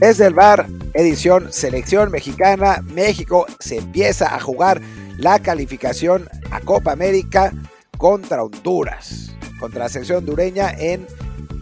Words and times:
Desde 0.00 0.26
el 0.26 0.32
bar, 0.32 0.66
edición 0.94 1.52
Selección 1.52 2.10
Mexicana, 2.10 2.82
México 2.82 3.44
se 3.58 3.76
empieza 3.76 4.34
a 4.34 4.40
jugar 4.40 4.80
la 5.18 5.40
calificación 5.40 6.26
a 6.50 6.60
Copa 6.60 6.92
América 6.92 7.52
contra 7.98 8.42
Honduras, 8.42 9.36
contra 9.58 9.80
la 9.80 9.88
selección 9.90 10.20
hondureña 10.20 10.70
en, 10.70 11.06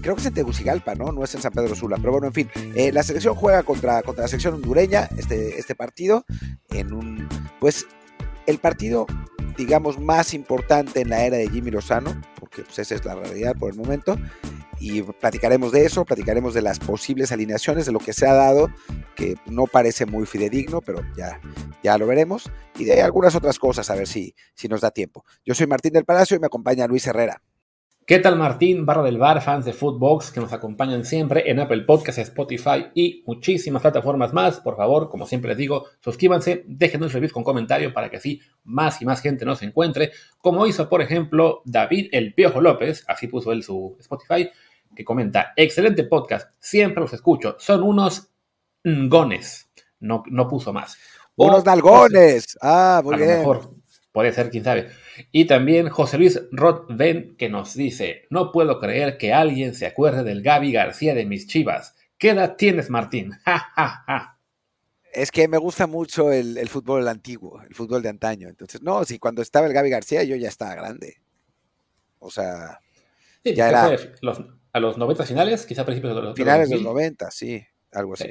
creo 0.03 0.15
que 0.15 0.21
es 0.21 0.27
en 0.29 0.35
Tegucigalpa, 0.35 0.95
¿no? 0.95 1.11
No 1.11 1.25
es 1.25 1.35
en 1.35 1.43
San 1.43 1.51
Pedro 1.51 1.75
Sula, 1.75 1.97
pero 1.97 2.13
bueno, 2.13 2.29
en 2.29 2.33
fin, 2.33 2.49
eh, 2.77 2.93
la 2.93 3.03
selección 3.03 3.35
juega 3.35 3.65
contra, 3.65 4.05
contra 4.05 4.23
la 4.23 4.29
selección 4.29 4.55
hondureña 4.55 5.09
este, 5.19 5.59
este 5.59 5.75
partido 5.75 6.25
en 6.71 6.93
un, 6.93 7.29
pues, 7.59 7.87
el 8.47 8.59
partido 8.59 9.09
digamos, 9.59 9.99
más 9.99 10.33
importante 10.33 11.01
en 11.01 11.11
la 11.11 11.25
era 11.25 11.37
de 11.37 11.51
Jimmy 11.51 11.73
Lozano, 11.73 12.19
porque 12.39 12.63
pues, 12.63 12.79
esa 12.79 12.95
es 12.95 13.05
la 13.05 13.17
realidad 13.17 13.57
por 13.59 13.73
el 13.73 13.77
momento, 13.77 14.17
y 14.81 15.03
platicaremos 15.03 15.73
de 15.73 15.85
eso, 15.85 16.05
platicaremos 16.05 16.55
de 16.55 16.63
las 16.63 16.79
posibles 16.79 17.33
alineaciones, 17.33 17.87
de 17.87 17.93
lo 17.93 17.99
que 17.99 18.13
se 18.13 18.27
ha 18.27 18.35
dado, 18.35 18.71
que 19.15 19.37
no 19.47 19.65
parece 19.67 20.07
muy 20.07 20.27
fidedigno, 20.27 20.81
pero 20.81 21.03
ya, 21.17 21.41
ya 21.83 21.99
lo 21.99 22.07
veremos, 22.07 22.51
y 22.79 22.85
de 22.85 23.03
algunas 23.03 23.35
otras 23.35 23.59
cosas, 23.59 23.91
a 23.91 23.95
ver 23.95 24.07
si, 24.07 24.35
si 24.55 24.69
nos 24.69 24.81
da 24.81 24.91
tiempo. 24.91 25.25
Yo 25.45 25.55
soy 25.55 25.67
Martín 25.67 25.93
del 25.93 26.05
Palacio 26.05 26.37
y 26.37 26.41
me 26.41 26.47
acompaña 26.47 26.87
Luis 26.87 27.07
Herrera. 27.07 27.43
¿Qué 28.09 28.21
tal 28.21 28.37
Martín, 28.37 28.87
barra 28.87 29.03
del 29.03 29.19
bar, 29.19 29.43
fans 29.43 29.67
de 29.67 29.75
Footbox 29.75 30.31
que 30.31 30.41
nos 30.41 30.55
acompañan 30.55 31.05
siempre 31.05 31.51
en 31.51 31.61
Apple 31.61 31.83
Podcasts, 31.83 32.23
Spotify 32.23 32.87
y 32.95 33.23
muchísimas 33.27 33.83
plataformas 33.83 34.33
más? 34.33 34.61
Por 34.61 34.79
favor, 34.79 35.11
como 35.11 35.27
siempre 35.27 35.51
les 35.51 35.59
digo, 35.59 35.85
suscríbanse, 36.01 36.65
déjenos 36.67 37.09
un 37.09 37.13
review 37.13 37.31
con 37.31 37.45
comentario 37.45 37.93
para 37.93 38.09
que 38.09 38.17
así 38.17 38.41
más 38.65 39.03
y 39.03 39.05
más 39.05 39.21
gente 39.21 39.45
nos 39.45 39.63
encuentre, 39.63 40.13
como 40.39 40.67
hizo 40.67 40.89
por 40.89 41.03
ejemplo 41.03 41.61
David 41.67 42.09
El 42.13 42.33
Piojo 42.33 42.63
López, 42.63 43.05
así 43.09 43.27
puso 43.27 43.53
él 43.53 43.63
su 43.63 43.95
Spotify, 44.01 44.49
que 44.95 45.05
comenta, 45.05 45.53
excelente 45.57 46.05
podcast, 46.05 46.51
siempre 46.59 47.01
los 47.01 47.13
escucho, 47.13 47.57
son 47.59 47.83
unos 47.83 48.31
ngones, 48.85 49.71
no, 50.01 50.23
no 50.27 50.49
puso 50.49 50.73
más. 50.73 50.97
Unos 51.37 51.65
nalgones, 51.65 52.59
ah, 52.61 53.01
muy 53.05 53.17
bien. 53.17 53.39
mejor 53.39 53.79
puede 54.19 54.33
ser, 54.33 54.51
quién 54.51 54.65
sabe. 54.65 54.91
Y 55.31 55.47
también 55.47 55.89
José 55.91 56.19
Luis 56.19 56.41
Rothven 56.51 57.37
que 57.37 57.49
nos 57.49 57.75
dice, 57.75 58.27
no 58.31 58.51
puedo 58.51 58.81
creer 58.81 59.17
que 59.17 59.33
alguien 59.33 59.77
se 59.77 59.87
acuerde 59.87 60.25
del 60.25 60.43
Gaby 60.43 60.73
García 60.73 61.15
de 61.15 61.25
mis 61.25 61.47
chivas. 61.47 61.95
¿Qué 62.19 62.31
edad 62.31 62.57
tienes, 62.57 62.91
Martín? 62.91 63.33
Es 65.11 65.31
que 65.31 65.47
me 65.47 65.57
gusta 65.57 65.87
mucho 65.87 66.33
el, 66.33 66.69
fútbol 66.69 67.07
antiguo, 67.07 67.63
el 67.63 67.75
fútbol 67.75 68.03
de 68.03 68.09
antaño. 68.09 68.49
Entonces, 68.49 68.83
no, 68.83 69.05
si 69.05 69.21
cuando 69.21 69.41
estaba 69.41 69.69
el 69.69 69.73
Gaby 69.73 69.91
García 69.91 70.25
yo 70.25 70.35
ya 70.35 70.49
estaba 70.49 70.75
grande. 70.75 71.19
O 72.19 72.31
sea, 72.31 72.81
ya 73.45 73.69
era... 73.69 73.97
a 74.73 74.81
los 74.81 74.99
90 74.99 75.25
finales, 75.25 75.67
quizá 75.67 75.83
a 75.83 75.87
principios 75.87 76.15
de 76.15 76.23
los 76.23 76.37
Finales 76.37 76.69
de 76.69 76.77
los 76.77 76.85
90, 76.85 77.31
sí, 77.31 77.63
algo 77.93 78.15
así. 78.15 78.31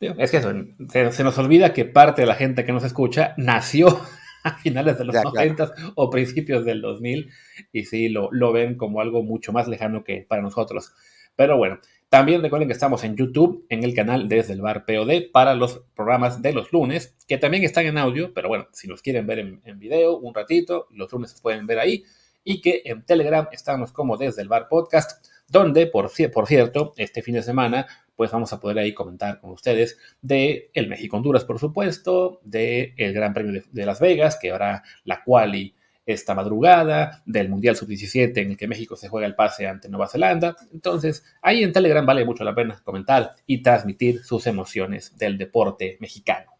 Es 0.00 0.30
que 0.30 0.40
se, 0.40 1.12
se, 1.12 1.24
nos 1.24 1.36
olvida 1.38 1.72
que 1.72 1.84
parte 1.84 2.22
de 2.22 2.26
la 2.26 2.36
gente 2.36 2.64
que 2.64 2.72
nos 2.72 2.84
escucha 2.84 3.34
nació 3.36 4.00
a 4.44 4.56
finales 4.58 4.96
de 4.96 5.04
los 5.04 5.14
90 5.14 5.72
o 5.96 6.08
principios 6.08 6.64
del 6.64 6.80
2000 6.80 7.30
y 7.72 7.84
sí 7.84 8.08
lo, 8.08 8.28
lo 8.30 8.52
ven 8.52 8.76
como 8.76 9.00
algo 9.00 9.22
mucho 9.22 9.52
más 9.52 9.66
lejano 9.66 10.04
que 10.04 10.24
para 10.28 10.40
nosotros. 10.40 10.92
Pero 11.34 11.56
bueno, 11.56 11.80
también 12.08 12.42
recuerden 12.42 12.68
que 12.68 12.74
estamos 12.74 13.04
en 13.04 13.16
YouTube, 13.16 13.66
en 13.68 13.84
el 13.84 13.94
canal 13.94 14.28
Desde 14.28 14.52
el 14.52 14.60
Bar 14.60 14.84
POD, 14.86 15.30
para 15.32 15.54
los 15.54 15.82
programas 15.94 16.42
de 16.42 16.52
los 16.52 16.72
lunes, 16.72 17.16
que 17.26 17.38
también 17.38 17.64
están 17.64 17.86
en 17.86 17.98
audio, 17.98 18.32
pero 18.32 18.48
bueno, 18.48 18.66
si 18.72 18.86
los 18.86 19.02
quieren 19.02 19.26
ver 19.26 19.40
en, 19.40 19.60
en 19.64 19.78
video 19.78 20.16
un 20.16 20.34
ratito, 20.34 20.86
los 20.90 21.12
lunes 21.12 21.32
se 21.32 21.42
pueden 21.42 21.66
ver 21.66 21.80
ahí. 21.80 22.04
Y 22.44 22.60
que 22.60 22.82
en 22.84 23.04
Telegram 23.04 23.48
estamos 23.52 23.92
como 23.92 24.16
Desde 24.16 24.42
el 24.42 24.48
Bar 24.48 24.68
Podcast, 24.68 25.26
donde, 25.48 25.86
por, 25.86 26.10
por 26.32 26.46
cierto, 26.46 26.94
este 26.96 27.22
fin 27.22 27.34
de 27.34 27.42
semana 27.42 27.86
pues 28.18 28.32
vamos 28.32 28.52
a 28.52 28.58
poder 28.58 28.80
ahí 28.80 28.92
comentar 28.92 29.40
con 29.40 29.52
ustedes 29.52 29.96
de 30.20 30.72
el 30.74 30.88
México-Honduras, 30.88 31.44
por 31.44 31.60
supuesto, 31.60 32.40
de 32.42 32.92
el 32.96 33.12
Gran 33.12 33.32
Premio 33.32 33.62
de, 33.70 33.86
Las 33.86 34.00
Vegas, 34.00 34.36
que 34.42 34.50
habrá 34.50 34.82
la 35.04 35.22
quali 35.22 35.76
esta 36.04 36.34
madrugada, 36.34 37.22
del 37.26 37.48
Mundial 37.48 37.76
Sub-17 37.76 38.36
en 38.38 38.50
el 38.50 38.56
que 38.56 38.66
México 38.66 38.96
se 38.96 39.08
juega 39.08 39.28
el 39.28 39.36
pase 39.36 39.68
ante 39.68 39.88
Nueva 39.88 40.08
Zelanda. 40.08 40.56
Entonces, 40.72 41.22
ahí 41.42 41.62
en 41.62 41.72
Telegram 41.72 42.04
vale 42.04 42.24
mucho 42.24 42.42
la 42.42 42.56
pena 42.56 42.80
comentar 42.82 43.36
y 43.46 43.62
transmitir 43.62 44.24
sus 44.24 44.48
emociones 44.48 45.16
del 45.16 45.38
deporte 45.38 45.96
mexicano. 46.00 46.50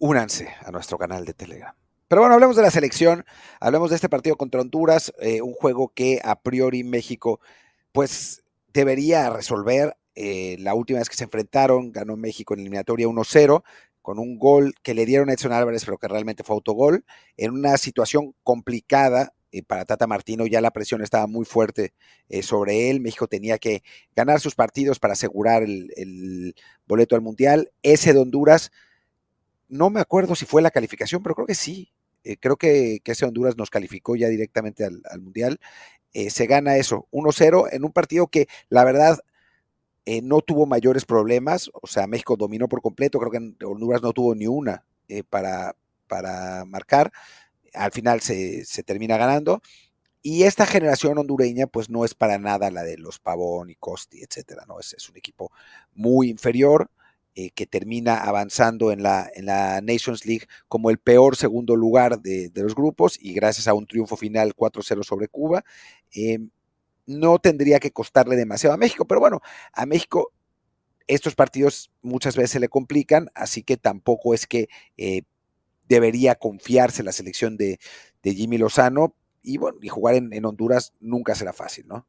Únanse 0.00 0.50
a 0.62 0.70
nuestro 0.70 0.98
canal 0.98 1.24
de 1.24 1.32
Telegram. 1.32 1.74
Pero 2.08 2.20
bueno, 2.20 2.34
hablemos 2.34 2.56
de 2.56 2.62
la 2.62 2.70
selección, 2.70 3.24
hablemos 3.58 3.88
de 3.88 3.96
este 3.96 4.10
partido 4.10 4.36
contra 4.36 4.60
Honduras, 4.60 5.14
eh, 5.18 5.40
un 5.40 5.54
juego 5.54 5.94
que 5.94 6.20
a 6.22 6.42
priori 6.42 6.84
México 6.84 7.40
pues 7.92 8.42
debería 8.72 9.30
resolver 9.30 9.96
eh, 10.14 10.56
la 10.58 10.74
última 10.74 10.98
vez 10.98 11.08
que 11.08 11.16
se 11.16 11.24
enfrentaron, 11.24 11.92
ganó 11.92 12.16
México 12.16 12.54
en 12.54 12.60
eliminatoria 12.60 13.06
1-0, 13.06 13.62
con 14.02 14.18
un 14.18 14.38
gol 14.38 14.74
que 14.82 14.94
le 14.94 15.06
dieron 15.06 15.30
a 15.30 15.34
Edson 15.34 15.52
Álvarez, 15.52 15.84
pero 15.84 15.98
que 15.98 16.08
realmente 16.08 16.42
fue 16.42 16.54
autogol, 16.54 17.04
en 17.36 17.52
una 17.52 17.76
situación 17.76 18.34
complicada 18.42 19.32
eh, 19.52 19.62
para 19.62 19.84
Tata 19.84 20.06
Martino, 20.06 20.46
ya 20.46 20.60
la 20.60 20.72
presión 20.72 21.02
estaba 21.02 21.26
muy 21.26 21.44
fuerte 21.44 21.94
eh, 22.28 22.42
sobre 22.42 22.90
él, 22.90 23.00
México 23.00 23.28
tenía 23.28 23.58
que 23.58 23.82
ganar 24.16 24.40
sus 24.40 24.54
partidos 24.54 24.98
para 24.98 25.12
asegurar 25.12 25.62
el, 25.62 26.54
boleto 26.86 27.14
al 27.14 27.22
Mundial, 27.22 27.70
ese 27.82 28.12
de 28.12 28.20
Honduras, 28.20 28.72
no 29.68 29.88
me 29.88 30.00
acuerdo 30.00 30.34
si 30.34 30.44
fue 30.44 30.62
la 30.62 30.70
calificación, 30.70 31.22
pero 31.22 31.34
creo 31.34 31.46
que 31.46 31.54
sí, 31.54 31.92
creo 32.40 32.56
que, 32.56 33.00
ese 33.04 33.24
Honduras 33.24 33.56
nos 33.56 33.70
calificó 33.70 34.16
ya 34.16 34.28
directamente 34.28 34.84
al 34.84 35.20
Mundial, 35.20 35.58
se 36.12 36.46
gana 36.46 36.76
eso, 36.76 37.06
1-0 37.10 37.68
en 37.72 37.84
un 37.84 37.92
partido 37.92 38.26
que 38.26 38.46
la 38.68 38.84
verdad 38.84 39.18
eh, 40.04 40.20
no 40.20 40.40
tuvo 40.40 40.66
mayores 40.66 41.04
problemas, 41.04 41.70
o 41.80 41.86
sea, 41.86 42.08
México 42.08 42.36
dominó 42.36 42.68
por 42.68 42.82
completo, 42.82 43.20
creo 43.20 43.30
que 43.30 43.64
Honduras 43.64 44.02
no 44.02 44.12
tuvo 44.12 44.34
ni 44.34 44.48
una 44.48 44.84
eh, 45.08 45.22
para, 45.22 45.76
para 46.08 46.64
marcar, 46.64 47.12
al 47.72 47.92
final 47.92 48.20
se, 48.20 48.64
termina 48.84 49.16
ganando. 49.16 49.62
Y 50.22 50.44
esta 50.44 50.66
generación 50.66 51.18
hondureña, 51.18 51.66
pues 51.66 51.90
no 51.90 52.04
es 52.04 52.14
para 52.14 52.38
nada 52.38 52.70
la 52.70 52.84
de 52.84 52.96
los 52.98 53.18
Pavón 53.18 53.70
y 53.70 53.76
Costi, 53.76 54.22
etcétera, 54.22 54.64
¿no? 54.68 54.80
Es, 54.80 54.94
es 54.94 55.08
un 55.08 55.16
equipo 55.16 55.50
muy 55.94 56.28
inferior 56.30 56.90
eh, 57.34 57.50
que 57.50 57.66
termina 57.66 58.18
avanzando 58.18 58.92
en 58.92 59.02
la, 59.02 59.30
en 59.34 59.46
la 59.46 59.80
Nations 59.82 60.26
League 60.26 60.46
como 60.68 60.90
el 60.90 60.98
peor 60.98 61.36
segundo 61.36 61.76
lugar 61.76 62.20
de, 62.20 62.50
de 62.50 62.62
los 62.62 62.74
grupos 62.74 63.18
y 63.20 63.32
gracias 63.34 63.68
a 63.68 63.74
un 63.74 63.86
triunfo 63.86 64.16
final 64.16 64.54
4-0 64.54 65.02
sobre 65.04 65.28
Cuba. 65.28 65.64
Em, 66.12 66.50
no 67.06 67.38
tendría 67.38 67.80
que 67.80 67.90
costarle 67.90 68.36
demasiado 68.36 68.74
a 68.74 68.78
México, 68.78 69.06
pero 69.06 69.20
bueno, 69.20 69.40
a 69.72 69.86
México 69.86 70.32
estos 71.06 71.34
partidos 71.34 71.90
muchas 72.00 72.36
veces 72.36 72.52
se 72.52 72.60
le 72.60 72.68
complican, 72.68 73.28
así 73.34 73.62
que 73.62 73.76
tampoco 73.76 74.34
es 74.34 74.46
que 74.46 74.68
eh, 74.96 75.22
debería 75.88 76.36
confiarse 76.36 77.02
la 77.02 77.12
selección 77.12 77.56
de, 77.56 77.78
Jimmy 78.22 78.56
Lozano 78.56 79.14
y 79.42 79.58
bueno, 79.58 79.78
y 79.82 79.88
jugar 79.88 80.14
en, 80.14 80.44
Honduras 80.44 80.92
nunca 81.00 81.34
será 81.34 81.52
fácil, 81.52 81.86
¿no? 81.88 82.06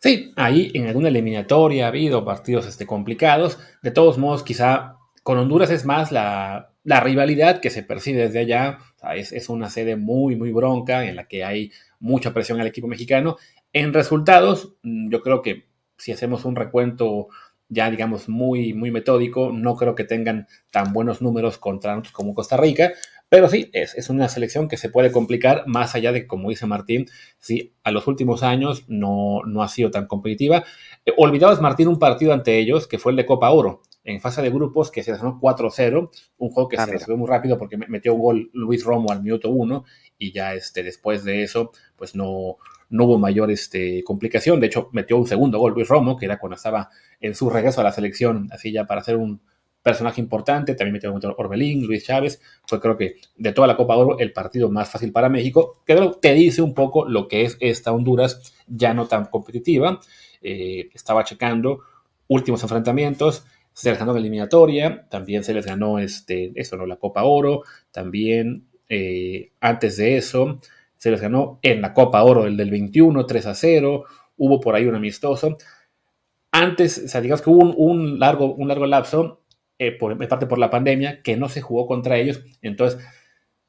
Sí, 0.00 0.32
ahí 0.34 0.72
en 0.74 0.88
alguna 0.88 1.08
eliminatoria 1.08 1.84
ha 1.84 1.88
habido 1.88 2.24
partidos 2.24 2.66
este, 2.66 2.86
complicados. 2.86 3.60
De 3.82 3.92
todos 3.92 4.18
modos, 4.18 4.42
quizá 4.42 4.96
con 5.22 5.38
Honduras 5.38 5.70
es 5.70 5.84
más 5.84 6.10
la, 6.10 6.72
rivalidad 6.84 7.60
que 7.60 7.70
se 7.70 7.84
percibe 7.84 8.22
desde 8.22 8.40
allá. 8.40 8.78
es, 9.14 9.30
es, 9.30 9.48
una 9.48 9.70
sede 9.70 9.94
muy, 9.94 10.34
muy 10.34 10.50
bronca 10.50 11.04
en 11.04 11.14
la 11.14 11.28
que 11.28 11.44
hay 11.44 11.70
mucha 12.02 12.34
presión 12.34 12.60
al 12.60 12.66
equipo 12.66 12.88
mexicano 12.88 13.36
en 13.72 13.94
resultados, 13.94 14.74
mm, 14.82 15.10
yo 15.10 15.22
creo 15.22 15.40
que 15.40 15.66
si 15.96 16.12
hacemos 16.12 16.44
un 16.44 16.56
recuento 16.56 17.28
ya 17.68 17.90
digamos 17.90 18.28
muy, 18.28 18.74
muy 18.74 18.90
metódico, 18.90 19.50
no 19.50 19.76
creo 19.76 19.94
que 19.94 20.04
tengan 20.04 20.46
tan 20.70 20.92
buenos 20.92 21.22
números 21.22 21.56
contra 21.56 21.92
nosotros 21.92 22.12
como 22.12 22.34
Costa 22.34 22.58
Rica, 22.58 22.92
pero 23.30 23.48
sí, 23.48 23.70
es, 23.72 23.94
es, 23.94 24.10
una 24.10 24.28
selección 24.28 24.68
que 24.68 24.76
se 24.76 24.90
puede 24.90 25.10
complicar 25.10 25.64
más 25.66 25.94
allá 25.94 26.12
de, 26.12 26.26
como 26.26 26.50
dice 26.50 26.66
Martín, 26.66 27.06
si 27.38 27.72
a 27.82 27.90
los 27.90 28.06
últimos 28.06 28.42
años 28.42 28.84
no, 28.88 29.40
no 29.46 29.62
ha 29.62 29.68
sido 29.68 29.90
tan 29.90 30.06
competitiva. 30.06 30.64
Eh, 31.06 31.14
olvidabas, 31.16 31.62
Martín, 31.62 31.88
un 31.88 31.98
partido 31.98 32.34
ante 32.34 32.58
ellos, 32.58 32.86
que 32.86 32.98
fue 32.98 33.12
el 33.12 33.16
de 33.16 33.24
Copa 33.24 33.48
Oro, 33.48 33.80
en 34.04 34.20
fase 34.20 34.42
de 34.42 34.50
grupos, 34.50 34.90
que 34.90 35.02
se 35.02 35.12
ganó 35.12 35.38
4-0, 35.40 36.10
un 36.38 36.50
juego 36.50 36.68
que 36.68 36.76
ah, 36.76 36.84
se 36.84 36.92
resolvió 36.92 37.16
muy 37.16 37.28
rápido 37.28 37.58
porque 37.58 37.76
metió 37.76 38.14
un 38.14 38.20
gol 38.20 38.50
Luis 38.52 38.84
Romo 38.84 39.12
al 39.12 39.22
minuto 39.22 39.50
1 39.50 39.84
y 40.18 40.32
ya 40.32 40.54
este, 40.54 40.82
después 40.82 41.24
de 41.24 41.42
eso, 41.42 41.72
pues 41.96 42.14
no, 42.14 42.56
no 42.90 43.04
hubo 43.04 43.18
mayor 43.18 43.50
este, 43.50 44.02
complicación. 44.04 44.60
De 44.60 44.66
hecho, 44.66 44.88
metió 44.92 45.16
un 45.16 45.26
segundo 45.26 45.58
gol 45.58 45.72
Luis 45.74 45.88
Romo, 45.88 46.16
que 46.16 46.26
era 46.26 46.38
cuando 46.38 46.56
estaba 46.56 46.90
en 47.20 47.34
su 47.34 47.48
regreso 47.48 47.80
a 47.80 47.84
la 47.84 47.92
selección, 47.92 48.48
así 48.52 48.72
ya 48.72 48.86
para 48.86 49.02
ser 49.02 49.16
un 49.16 49.40
personaje 49.82 50.20
importante. 50.20 50.74
También 50.74 50.94
metió 50.94 51.34
Orbelín, 51.36 51.86
Luis 51.86 52.04
Chávez. 52.04 52.40
Fue 52.66 52.80
creo 52.80 52.96
que 52.96 53.16
de 53.36 53.52
toda 53.52 53.66
la 53.66 53.76
Copa 53.76 53.96
Oro 53.96 54.18
el 54.18 54.32
partido 54.32 54.70
más 54.70 54.90
fácil 54.90 55.12
para 55.12 55.28
México, 55.28 55.82
que 55.86 56.12
te 56.20 56.32
dice 56.34 56.62
un 56.62 56.74
poco 56.74 57.08
lo 57.08 57.28
que 57.28 57.44
es 57.44 57.56
esta 57.60 57.92
Honduras 57.92 58.54
ya 58.66 58.94
no 58.94 59.06
tan 59.06 59.26
competitiva. 59.26 60.00
Eh, 60.40 60.88
estaba 60.94 61.24
checando 61.24 61.80
últimos 62.28 62.62
enfrentamientos. 62.62 63.44
Se 63.72 63.90
les 63.90 63.98
ganó 63.98 64.12
la 64.12 64.18
eliminatoria, 64.18 65.06
también 65.08 65.44
se 65.44 65.54
les 65.54 65.66
ganó 65.66 65.98
este, 65.98 66.52
eso, 66.54 66.76
¿no? 66.76 66.86
la 66.86 66.96
Copa 66.96 67.24
Oro, 67.24 67.62
también 67.90 68.66
eh, 68.88 69.52
antes 69.60 69.96
de 69.96 70.16
eso 70.16 70.60
se 70.96 71.10
les 71.10 71.20
ganó 71.20 71.58
en 71.62 71.80
la 71.80 71.94
Copa 71.94 72.22
Oro 72.22 72.46
el 72.46 72.56
del 72.56 72.70
21, 72.70 73.26
3 73.26 73.46
a 73.46 73.54
0, 73.54 74.04
hubo 74.36 74.60
por 74.60 74.74
ahí 74.74 74.86
un 74.86 74.94
amistoso. 74.94 75.56
antes, 76.52 77.02
o 77.06 77.08
sea, 77.08 77.20
digamos 77.20 77.42
que 77.42 77.50
hubo 77.50 77.74
un, 77.74 78.18
largo, 78.20 78.54
un 78.54 78.68
largo 78.68 78.86
lapso, 78.86 79.42
eh, 79.78 79.92
por, 79.92 80.16
parte 80.28 80.46
por 80.46 80.58
la 80.58 80.70
pandemia, 80.70 81.22
que 81.22 81.36
no 81.36 81.48
se 81.48 81.60
jugó 81.60 81.86
contra 81.86 82.18
ellos. 82.18 82.44
Entonces, 82.60 83.04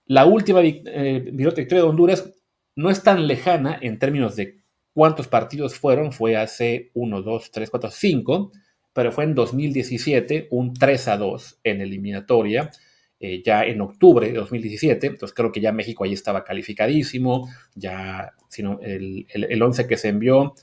la 0.05 0.25
última 0.25 0.61
eh, 0.63 1.29
victoria 1.33 1.83
de 1.83 1.89
Honduras 1.89 2.31
no 2.75 2.89
es 2.89 3.01
tan 3.01 3.25
lejana 3.25 3.79
en 3.81 3.97
términos 3.99 4.35
de 4.35 4.59
cuántos 4.93 5.27
partidos 5.27 5.75
fueron, 5.75 6.11
fue 6.11 6.35
hace 6.37 6.91
1, 6.93 7.21
2, 7.21 7.51
3, 7.51 7.69
4, 7.69 7.89
5, 7.89 8.51
pero 8.93 9.11
fue 9.11 9.23
en 9.23 9.35
2017 9.35 10.47
un 10.51 10.73
3 10.73 11.07
a 11.07 11.17
2 11.17 11.59
en 11.63 11.81
eliminatoria, 11.81 12.71
eh, 13.19 13.41
ya 13.43 13.63
en 13.63 13.81
octubre 13.81 14.27
de 14.27 14.33
2017, 14.33 15.07
entonces 15.07 15.33
creo 15.33 15.51
que 15.51 15.61
ya 15.61 15.71
México 15.71 16.03
ahí 16.03 16.13
estaba 16.13 16.43
calificadísimo, 16.43 17.49
ya 17.73 18.33
sino 18.47 18.79
el, 18.81 19.25
el, 19.29 19.61
11 19.61 19.87
que 19.87 19.97
se 19.97 20.09
envió, 20.09 20.53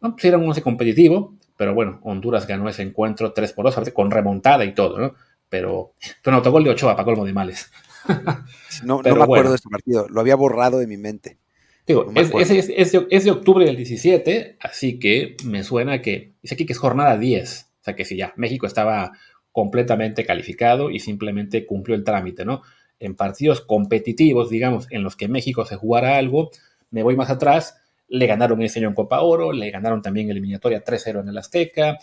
no, 0.00 0.12
pues 0.12 0.24
era 0.24 0.38
un 0.38 0.46
11 0.48 0.62
competitivo, 0.62 1.34
pero 1.56 1.74
bueno, 1.74 1.98
Honduras 2.02 2.46
ganó 2.46 2.68
ese 2.68 2.82
encuentro 2.82 3.32
3 3.32 3.52
por 3.52 3.64
2, 3.64 3.90
con 3.90 4.10
remontada 4.10 4.64
y 4.64 4.74
todo, 4.74 4.98
¿no? 4.98 5.14
Pero 5.48 5.94
un 6.26 6.34
autogol 6.34 6.62
de 6.62 6.70
Ochoa 6.70 6.94
para 6.94 7.06
colmo 7.06 7.24
de 7.24 7.32
males. 7.32 7.70
no, 8.84 9.02
no 9.02 9.16
me 9.16 9.22
acuerdo 9.22 9.50
de 9.50 9.56
este 9.56 9.68
partido, 9.68 10.06
lo 10.08 10.20
había 10.20 10.36
borrado 10.36 10.78
de 10.78 10.86
mi 10.86 10.98
mente. 10.98 11.38
Digo, 11.88 12.12
es, 12.14 12.30
es, 12.68 13.24
de 13.24 13.30
octubre 13.30 13.64
del 13.64 13.76
17, 13.76 14.58
así 14.60 14.98
que 14.98 15.38
me 15.46 15.64
suena 15.64 16.02
que, 16.02 16.34
dice 16.42 16.54
aquí 16.54 16.66
que 16.66 16.74
es 16.74 16.78
jornada 16.78 17.16
10, 17.16 17.70
o 17.80 17.84
sea 17.84 17.96
que 17.96 18.04
si 18.04 18.14
ya, 18.14 18.34
México 18.36 18.66
estaba 18.66 19.12
completamente 19.52 20.26
calificado 20.26 20.90
y 20.90 21.00
simplemente 21.00 21.64
cumplió 21.64 21.96
el 21.96 22.04
trámite, 22.04 22.44
¿no? 22.44 22.60
En 23.00 23.16
partidos 23.16 23.62
competitivos, 23.62 24.50
digamos, 24.50 24.86
en 24.90 25.02
los 25.02 25.16
que 25.16 25.28
México 25.28 25.64
se 25.64 25.76
jugara 25.76 26.18
algo, 26.18 26.50
me 26.90 27.02
voy 27.02 27.16
más 27.16 27.30
atrás, 27.30 27.80
le 28.06 28.26
ganaron 28.26 28.60
ese 28.60 28.80
año 28.80 28.88
en 28.88 28.94
Copa 28.94 29.22
Oro, 29.22 29.52
le 29.52 29.70
ganaron 29.70 30.02
también 30.02 30.28
eliminatoria 30.28 30.84
3-0 30.84 31.22
en 31.22 31.28
el 31.30 31.38
Azteca, 31.38 31.98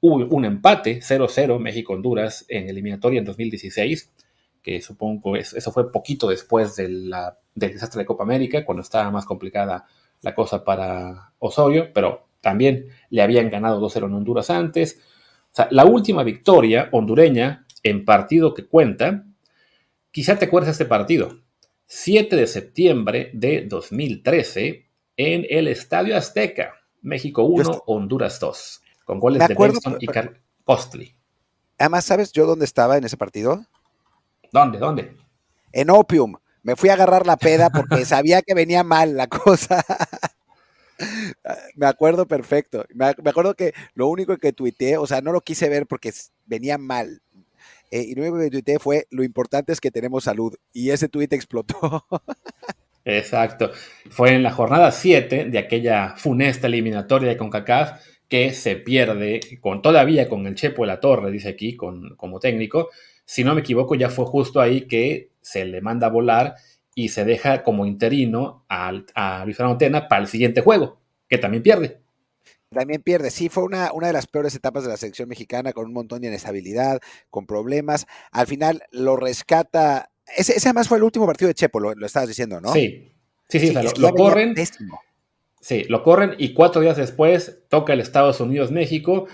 hubo 0.00 0.16
un 0.34 0.46
empate 0.46 0.98
0-0 0.98 1.60
México-Honduras 1.60 2.44
en 2.48 2.68
eliminatoria 2.68 3.20
en 3.20 3.24
2016, 3.24 4.12
que 4.68 4.82
supongo 4.82 5.34
eso 5.34 5.72
fue 5.72 5.90
poquito 5.90 6.28
después 6.28 6.76
del 6.76 7.10
desastre 7.54 8.00
de 8.00 8.06
Copa 8.06 8.24
América, 8.24 8.66
cuando 8.66 8.82
estaba 8.82 9.10
más 9.10 9.24
complicada 9.24 9.86
la 10.20 10.34
cosa 10.34 10.62
para 10.62 11.32
Osorio, 11.38 11.90
pero 11.94 12.28
también 12.42 12.88
le 13.08 13.22
habían 13.22 13.48
ganado 13.48 13.80
2-0 13.80 14.04
en 14.04 14.14
Honduras 14.14 14.50
antes. 14.50 15.00
O 15.50 15.54
sea, 15.54 15.68
la 15.70 15.86
última 15.86 16.22
victoria 16.22 16.90
hondureña 16.92 17.66
en 17.82 18.04
partido 18.04 18.52
que 18.52 18.66
cuenta, 18.66 19.24
quizá 20.10 20.38
te 20.38 20.44
acuerdas 20.44 20.66
de 20.66 20.72
este 20.72 20.84
partido, 20.84 21.40
7 21.86 22.36
de 22.36 22.46
septiembre 22.46 23.30
de 23.32 23.64
2013, 23.66 24.86
en 25.16 25.46
el 25.48 25.68
Estadio 25.68 26.14
Azteca, 26.14 26.74
México 27.00 27.44
1, 27.44 27.84
Honduras 27.86 28.38
2, 28.38 28.82
con 29.06 29.18
goles 29.18 29.48
de 29.48 29.54
Nelson 29.54 29.96
y 29.98 30.06
Carl 30.08 30.38
Costly. 30.64 31.16
Además, 31.78 32.04
¿sabes 32.04 32.32
yo 32.32 32.44
dónde 32.44 32.66
estaba 32.66 32.98
en 32.98 33.04
ese 33.04 33.16
partido? 33.16 33.64
¿Dónde? 34.52 34.78
¿Dónde? 34.78 35.16
En 35.72 35.90
Opium. 35.90 36.34
Me 36.62 36.76
fui 36.76 36.90
a 36.90 36.94
agarrar 36.94 37.26
la 37.26 37.36
peda 37.36 37.70
porque 37.70 38.04
sabía 38.04 38.42
que 38.42 38.54
venía 38.54 38.82
mal 38.82 39.16
la 39.16 39.26
cosa. 39.26 39.84
me 41.76 41.86
acuerdo 41.86 42.26
perfecto. 42.26 42.84
Me, 42.94 43.06
acuerdo 43.06 43.54
que 43.54 43.72
lo 43.94 44.08
único 44.08 44.36
que 44.36 44.52
tuiteé, 44.52 44.96
o 44.96 45.06
sea, 45.06 45.20
no 45.20 45.32
lo 45.32 45.40
quise 45.40 45.68
ver 45.68 45.86
porque 45.86 46.12
venía 46.46 46.78
mal. 46.78 47.22
Eh, 47.90 48.02
y 48.02 48.14
lo 48.14 48.22
único 48.22 48.38
que 48.38 48.50
tuiteé 48.50 48.78
fue, 48.78 49.06
lo 49.10 49.24
importante 49.24 49.72
es 49.72 49.80
que 49.80 49.90
tenemos 49.90 50.24
salud. 50.24 50.54
Y 50.72 50.90
ese 50.90 51.08
tuit 51.08 51.32
explotó. 51.32 52.06
Exacto. 53.04 53.72
Fue 54.10 54.34
en 54.34 54.42
la 54.42 54.52
jornada 54.52 54.92
7 54.92 55.46
de 55.46 55.58
aquella 55.58 56.14
funesta 56.16 56.66
eliminatoria 56.66 57.30
de 57.30 57.38
CONCACAF 57.38 58.02
que 58.28 58.52
se 58.52 58.76
pierde 58.76 59.40
con 59.60 59.80
todavía 59.80 60.28
con 60.28 60.46
el 60.46 60.54
Chepo 60.54 60.82
de 60.82 60.88
la 60.88 61.00
Torre, 61.00 61.30
dice 61.30 61.48
aquí, 61.48 61.74
con, 61.74 62.14
como 62.16 62.38
técnico, 62.38 62.90
si 63.28 63.44
no 63.44 63.54
me 63.54 63.60
equivoco, 63.60 63.94
ya 63.94 64.08
fue 64.08 64.24
justo 64.24 64.58
ahí 64.58 64.88
que 64.88 65.32
se 65.42 65.66
le 65.66 65.82
manda 65.82 66.06
a 66.06 66.10
volar 66.10 66.54
y 66.94 67.10
se 67.10 67.26
deja 67.26 67.62
como 67.62 67.84
interino 67.84 68.64
a, 68.70 68.90
a 69.14 69.44
Luis 69.44 69.54
Fernando 69.54 69.76
Tena 69.76 70.08
para 70.08 70.22
el 70.22 70.28
siguiente 70.28 70.62
juego, 70.62 70.98
que 71.28 71.36
también 71.36 71.62
pierde. 71.62 72.00
También 72.70 73.02
pierde, 73.02 73.30
sí, 73.30 73.50
fue 73.50 73.64
una, 73.64 73.92
una 73.92 74.06
de 74.06 74.14
las 74.14 74.26
peores 74.26 74.54
etapas 74.54 74.82
de 74.84 74.88
la 74.88 74.96
selección 74.96 75.28
mexicana, 75.28 75.74
con 75.74 75.84
un 75.84 75.92
montón 75.92 76.22
de 76.22 76.28
inestabilidad, 76.28 77.00
con 77.28 77.46
problemas. 77.46 78.06
Al 78.32 78.46
final 78.46 78.82
lo 78.92 79.16
rescata. 79.16 80.10
Ese, 80.34 80.54
además 80.64 80.88
fue 80.88 80.96
el 80.96 81.04
último 81.04 81.26
partido 81.26 81.48
de 81.48 81.54
Chepo, 81.54 81.80
lo, 81.80 82.06
estabas 82.06 82.30
diciendo, 82.30 82.62
¿no? 82.62 82.72
Sí, 82.72 83.12
sí, 83.50 83.58
sí, 83.60 83.74
lo, 83.98 84.14
corren. 84.14 84.54
Sí, 85.60 85.84
lo 85.84 86.02
corren 86.02 86.34
y 86.38 86.54
cuatro 86.54 86.80
días 86.80 86.96
después 86.96 87.58
toca 87.68 87.92
el 87.92 88.00
Estados 88.00 88.40
Unidos-México 88.40 89.26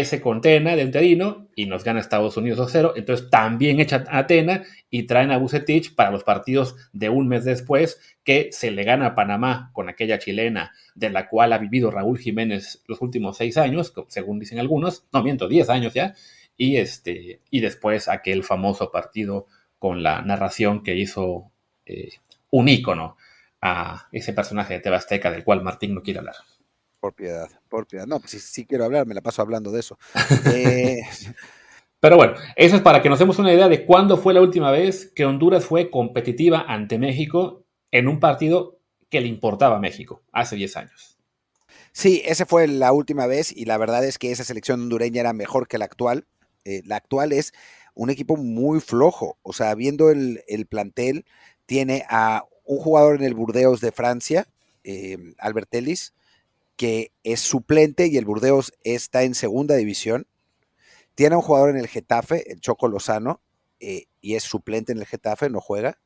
ese 0.00 0.22
contena 0.22 0.74
de 0.74 0.82
interino 0.82 1.48
y 1.54 1.66
nos 1.66 1.84
gana 1.84 2.00
Estados 2.00 2.38
Unidos 2.38 2.74
2-0. 2.74 2.94
Entonces 2.96 3.28
también 3.28 3.78
echa 3.78 4.04
a 4.08 4.20
Atena 4.20 4.64
y 4.88 5.02
traen 5.02 5.30
a 5.30 5.36
Bucetich 5.36 5.94
para 5.94 6.10
los 6.10 6.24
partidos 6.24 6.76
de 6.94 7.10
un 7.10 7.28
mes 7.28 7.44
después 7.44 8.00
que 8.24 8.48
se 8.52 8.70
le 8.70 8.84
gana 8.84 9.08
a 9.08 9.14
Panamá 9.14 9.70
con 9.74 9.90
aquella 9.90 10.18
chilena 10.18 10.72
de 10.94 11.10
la 11.10 11.28
cual 11.28 11.52
ha 11.52 11.58
vivido 11.58 11.90
Raúl 11.90 12.18
Jiménez 12.18 12.82
los 12.86 13.02
últimos 13.02 13.36
seis 13.36 13.58
años, 13.58 13.92
según 14.08 14.38
dicen 14.38 14.58
algunos, 14.58 15.04
no 15.12 15.22
miento, 15.22 15.46
diez 15.46 15.68
años 15.68 15.92
ya, 15.92 16.14
y, 16.56 16.76
este, 16.76 17.40
y 17.50 17.60
después 17.60 18.08
aquel 18.08 18.44
famoso 18.44 18.90
partido 18.90 19.46
con 19.78 20.02
la 20.02 20.22
narración 20.22 20.82
que 20.82 20.96
hizo 20.96 21.50
eh, 21.84 22.12
un 22.50 22.68
ícono 22.68 23.18
a 23.60 24.08
ese 24.10 24.32
personaje 24.32 24.72
de 24.72 24.80
Tebasteca 24.80 25.30
del 25.30 25.44
cual 25.44 25.62
Martín 25.62 25.94
no 25.94 26.02
quiere 26.02 26.20
hablar. 26.20 26.36
Por 27.02 27.14
piedad, 27.14 27.50
por 27.68 27.88
piedad. 27.88 28.06
No, 28.06 28.20
pues 28.20 28.40
sí, 28.40 28.64
quiero 28.64 28.84
hablar, 28.84 29.08
me 29.08 29.14
la 29.16 29.22
paso 29.22 29.42
hablando 29.42 29.72
de 29.72 29.80
eso. 29.80 29.98
Eh, 30.54 31.02
Pero 31.98 32.16
bueno, 32.16 32.34
eso 32.54 32.76
es 32.76 32.82
para 32.82 33.02
que 33.02 33.08
nos 33.08 33.18
demos 33.18 33.40
una 33.40 33.52
idea 33.52 33.68
de 33.68 33.84
cuándo 33.84 34.16
fue 34.16 34.32
la 34.32 34.40
última 34.40 34.70
vez 34.70 35.10
que 35.12 35.24
Honduras 35.24 35.64
fue 35.64 35.90
competitiva 35.90 36.64
ante 36.68 37.00
México 37.00 37.64
en 37.90 38.06
un 38.06 38.20
partido 38.20 38.78
que 39.10 39.20
le 39.20 39.26
importaba 39.26 39.78
a 39.78 39.80
México, 39.80 40.22
hace 40.30 40.54
10 40.54 40.76
años. 40.76 41.18
Sí, 41.90 42.22
esa 42.24 42.46
fue 42.46 42.68
la 42.68 42.92
última 42.92 43.26
vez 43.26 43.50
y 43.50 43.64
la 43.64 43.78
verdad 43.78 44.04
es 44.04 44.16
que 44.16 44.30
esa 44.30 44.44
selección 44.44 44.82
hondureña 44.82 45.22
era 45.22 45.32
mejor 45.32 45.66
que 45.66 45.78
la 45.78 45.86
actual. 45.86 46.28
Eh, 46.64 46.82
la 46.86 46.94
actual 46.94 47.32
es 47.32 47.52
un 47.94 48.10
equipo 48.10 48.36
muy 48.36 48.78
flojo, 48.78 49.38
o 49.42 49.52
sea, 49.52 49.74
viendo 49.74 50.10
el, 50.10 50.66
plantel, 50.70 51.24
tiene 51.66 52.04
a 52.08 52.44
un 52.64 52.78
jugador 52.78 53.16
en 53.16 53.24
el 53.24 53.34
Burdeos 53.34 53.80
de 53.80 53.90
Francia, 53.90 54.46
eh, 54.84 55.34
Albert 55.38 55.74
Ellis, 55.74 56.14
que 56.82 57.12
es 57.22 57.38
suplente 57.38 58.08
y 58.08 58.16
el 58.16 58.24
Burdeos 58.24 58.72
está 58.82 59.22
en 59.22 59.36
segunda 59.36 59.76
división. 59.76 60.26
Tiene 61.14 61.36
un 61.36 61.42
jugador 61.42 61.70
en 61.70 61.76
el 61.76 61.86
Getafe, 61.86 62.50
el 62.50 62.60
Choco 62.60 62.88
Lozano, 62.88 63.40
eh, 63.78 64.06
y 64.20 64.34
es 64.34 64.42
suplente 64.42 64.90
en 64.90 64.98
el 64.98 65.06
Getafe, 65.06 65.48
no 65.48 65.60
juega. 65.60 66.00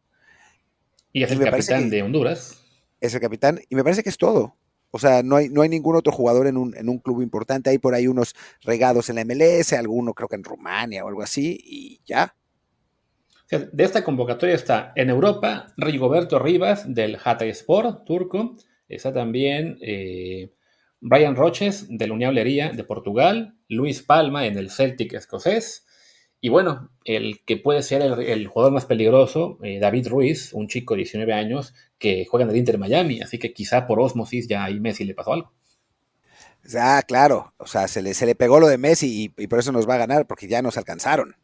Y 1.14 1.22
es 1.22 1.30
el 1.30 1.42
capitán 1.42 1.88
de 1.88 2.02
Honduras. 2.02 2.62
Es 3.00 3.14
el 3.14 3.22
capitán, 3.22 3.58
y 3.70 3.74
me 3.74 3.82
parece 3.82 4.02
que 4.02 4.10
es 4.10 4.18
todo. 4.18 4.54
O 4.90 4.98
sea, 4.98 5.22
no 5.22 5.36
hay, 5.36 5.48
no 5.48 5.62
hay 5.62 5.70
ningún 5.70 5.96
otro 5.96 6.12
jugador 6.12 6.46
en 6.46 6.58
un, 6.58 6.76
en 6.76 6.90
un, 6.90 6.98
club 6.98 7.22
importante. 7.22 7.70
Hay 7.70 7.78
por 7.78 7.94
ahí 7.94 8.06
unos 8.06 8.34
regados 8.60 9.08
en 9.08 9.16
la 9.16 9.24
MLS, 9.24 9.72
alguno 9.72 10.12
creo 10.12 10.28
que 10.28 10.36
en 10.36 10.44
Rumania 10.44 11.06
o 11.06 11.08
algo 11.08 11.22
así, 11.22 11.58
y 11.64 12.02
ya. 12.04 12.36
De 13.48 13.82
esta 13.82 14.04
convocatoria 14.04 14.54
está 14.54 14.92
en 14.94 15.08
Europa 15.08 15.72
Rigoberto 15.78 16.38
Rivas 16.38 16.84
del 16.86 17.16
Hatay 17.24 17.48
Sport 17.48 18.04
turco. 18.04 18.56
Está 18.90 19.14
también 19.14 19.78
eh, 19.80 20.52
Brian 21.08 21.36
Roches 21.36 21.86
de 21.88 22.08
la 22.08 22.14
Unión 22.14 22.34
Lería 22.34 22.70
de 22.70 22.82
Portugal, 22.82 23.54
Luis 23.68 24.02
Palma 24.02 24.44
en 24.46 24.58
el 24.58 24.70
Celtic 24.70 25.12
escocés, 25.12 25.86
y 26.40 26.48
bueno, 26.48 26.90
el 27.04 27.44
que 27.44 27.56
puede 27.56 27.82
ser 27.82 28.02
el, 28.02 28.46
jugador 28.48 28.72
más 28.72 28.86
peligroso, 28.86 29.56
eh, 29.62 29.78
David 29.78 30.08
Ruiz, 30.08 30.52
un 30.52 30.66
chico 30.66 30.94
de 30.94 31.02
19 31.02 31.32
años 31.32 31.74
que 31.98 32.26
juega 32.28 32.42
en 32.42 32.50
el 32.50 32.56
Inter 32.56 32.78
Miami, 32.78 33.20
así 33.20 33.38
que 33.38 33.52
quizá 33.52 33.86
por 33.86 34.00
osmosis 34.00 34.48
ya 34.48 34.64
ahí 34.64 34.80
Messi 34.80 35.04
le 35.04 35.14
pasó 35.14 35.32
algo. 35.32 35.52
Ah, 36.76 37.00
claro, 37.06 37.54
o 37.56 37.68
sea, 37.68 37.86
se 37.86 38.02
le, 38.02 38.12
se 38.12 38.26
le 38.26 38.34
pegó 38.34 38.58
lo 38.58 38.66
de 38.66 38.76
Messi 38.76 39.32
y, 39.38 39.46
por 39.46 39.60
eso 39.60 39.70
nos 39.70 39.88
va 39.88 39.94
a 39.94 39.98
ganar, 39.98 40.26
porque 40.26 40.48
ya 40.48 40.60
nos 40.60 40.76
alcanzaron. 40.76 41.36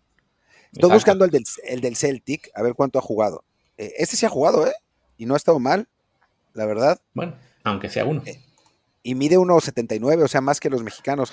Estoy 0.73 0.90
buscando 0.90 1.25
el 1.25 1.31
del, 1.31 1.45
el 1.69 1.81
del, 1.81 1.95
Celtic, 1.95 2.50
a 2.57 2.62
ver 2.62 2.75
cuánto 2.75 2.99
ha 2.99 3.02
jugado. 3.02 3.45
Eh, 3.78 3.92
este 3.99 4.16
sí 4.16 4.26
ha 4.26 4.28
jugado, 4.28 4.66
¿eh? 4.66 4.75
Y 5.19 5.26
no 5.26 5.35
ha 5.35 5.37
estado 5.37 5.61
mal, 5.61 5.87
la 6.52 6.66
verdad. 6.66 7.00
Bueno, 7.14 7.37
aunque 7.62 7.88
sea 7.88 8.04
uno. 8.04 8.23
Eh, 8.26 8.40
y 9.03 9.15
mide 9.15 9.37
1,79, 9.37 10.23
o 10.23 10.29
sea, 10.29 10.41
más 10.41 10.61
que 10.61 10.71
los 10.71 10.83
mexicanos. 10.83 11.33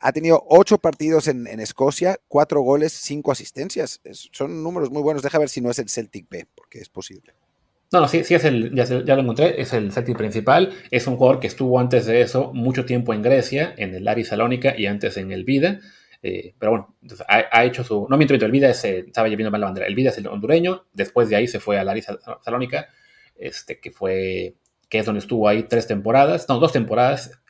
Ha 0.00 0.12
tenido 0.12 0.44
ocho 0.48 0.78
partidos 0.78 1.26
en, 1.28 1.46
Escocia, 1.60 2.18
cuatro 2.28 2.60
goles, 2.60 2.92
cinco 2.92 3.32
asistencias. 3.32 4.00
son 4.32 4.62
números 4.62 4.90
muy 4.90 5.02
buenos. 5.02 5.22
Deja 5.22 5.38
ver 5.38 5.48
si 5.48 5.60
no 5.60 5.70
es 5.70 5.78
el 5.78 5.88
Celtic 5.88 6.28
B, 6.28 6.46
porque 6.54 6.78
es 6.78 6.88
posible. 6.88 7.34
No, 7.90 8.00
no, 8.00 8.08
sí, 8.08 8.18
es 8.18 8.44
el, 8.44 8.74
ya, 8.74 9.14
lo 9.14 9.22
encontré, 9.22 9.60
es 9.60 9.72
el 9.72 9.92
Celtic 9.92 10.16
principal. 10.16 10.74
Es 10.90 11.06
un 11.06 11.16
jugador 11.16 11.40
que 11.40 11.46
estuvo 11.46 11.80
antes 11.80 12.04
de 12.04 12.20
eso 12.20 12.52
mucho 12.52 12.84
tiempo 12.84 13.14
en 13.14 13.22
Grecia, 13.22 13.74
en 13.76 13.94
el 13.94 14.06
Ari 14.06 14.24
Salónica 14.24 14.74
y 14.76 14.86
antes 14.86 15.16
en 15.16 15.32
el 15.32 15.44
Vida. 15.44 15.80
Eh, 16.22 16.54
pero 16.58 16.72
bueno, 16.72 16.96
ha, 17.28 17.64
hecho 17.64 17.84
su. 17.84 18.06
No 18.10 18.18
miento, 18.18 18.34
el 18.34 18.50
Vida 18.50 18.74
se 18.74 18.98
estaba 18.98 19.28
llevando 19.28 19.50
mal 19.50 19.62
la 19.62 19.66
bandera. 19.68 19.86
El 19.86 19.94
Vida 19.94 20.10
es 20.10 20.18
el 20.18 20.26
hondureño. 20.26 20.84
Después 20.92 21.30
de 21.30 21.36
ahí 21.36 21.48
se 21.48 21.60
fue 21.60 21.78
al 21.78 21.88
Ari 21.88 22.02
Salónica, 22.44 22.88
este, 23.36 23.80
que 23.80 23.90
fue 23.90 24.54
que 24.88 24.98
es 24.98 25.06
donde 25.06 25.20
estuvo 25.20 25.48
ahí 25.48 25.64
tres 25.64 25.86
temporadas, 25.86 26.46
no, 26.48 26.58
dos 26.58 26.72
temporadas, 26.72 27.40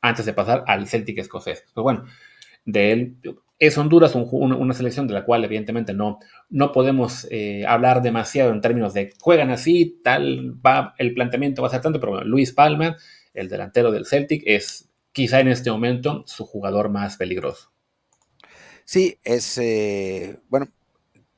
antes 0.00 0.26
de 0.26 0.34
pasar 0.34 0.64
al 0.66 0.86
Celtic 0.86 1.18
escocés. 1.18 1.64
Pues 1.72 1.82
bueno, 1.82 2.04
de 2.64 2.92
él 2.92 3.16
es 3.58 3.78
Honduras 3.78 4.14
una 4.14 4.74
selección 4.74 5.06
de 5.06 5.14
la 5.14 5.24
cual 5.24 5.44
evidentemente 5.44 5.94
no, 5.94 6.18
no 6.50 6.72
podemos 6.72 7.26
eh, 7.30 7.64
hablar 7.66 8.02
demasiado 8.02 8.52
en 8.52 8.60
términos 8.60 8.94
de 8.94 9.12
juegan 9.20 9.50
así, 9.50 10.00
tal, 10.02 10.54
va, 10.64 10.94
el 10.98 11.14
planteamiento 11.14 11.62
va 11.62 11.68
a 11.68 11.70
ser 11.70 11.80
tanto, 11.80 12.00
pero 12.00 12.12
bueno, 12.12 12.26
Luis 12.26 12.52
Palma, 12.52 12.96
el 13.32 13.48
delantero 13.48 13.90
del 13.90 14.06
Celtic, 14.06 14.42
es 14.46 14.90
quizá 15.12 15.40
en 15.40 15.48
este 15.48 15.70
momento 15.70 16.24
su 16.26 16.44
jugador 16.44 16.90
más 16.90 17.16
peligroso. 17.16 17.70
Sí, 18.84 19.18
es, 19.24 19.56
eh, 19.58 20.38
bueno, 20.48 20.68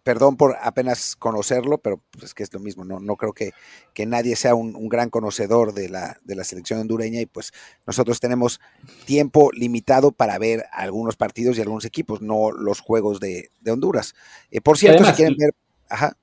perdón 0.06 0.36
por 0.36 0.54
apenas 0.62 1.16
conocerlo, 1.16 1.78
pero 1.78 2.00
pues, 2.12 2.26
es 2.26 2.34
que 2.34 2.44
es 2.44 2.54
lo 2.54 2.60
mismo, 2.60 2.84
no, 2.84 3.00
no 3.00 3.16
creo 3.16 3.32
que, 3.32 3.54
que 3.92 4.06
nadie 4.06 4.36
sea 4.36 4.54
un, 4.54 4.88
gran 4.88 5.10
conocedor 5.10 5.75
de 5.75 5.88
la, 5.88 6.20
de 6.22 6.36
la, 6.36 6.44
selección 6.44 6.78
hondureña 6.78 7.20
y 7.20 7.26
pues 7.26 7.52
nosotros 7.88 8.20
tenemos 8.20 8.60
tiempo 9.04 9.50
limitado 9.52 10.12
para 10.12 10.38
ver 10.38 10.66
algunos 10.70 11.16
partidos 11.16 11.58
y 11.58 11.62
algunos 11.62 11.84
equipos, 11.84 12.22
no 12.22 12.52
los 12.52 12.78
juegos 12.78 13.18
de, 13.18 13.50
Honduras. 13.68 14.14
Eh, 14.52 14.60
por 14.60 14.78
cierto, 14.78 15.04
si 15.04 15.12
quieren 15.14 15.34
ver... 15.36 15.50
Ajá. 15.88 16.16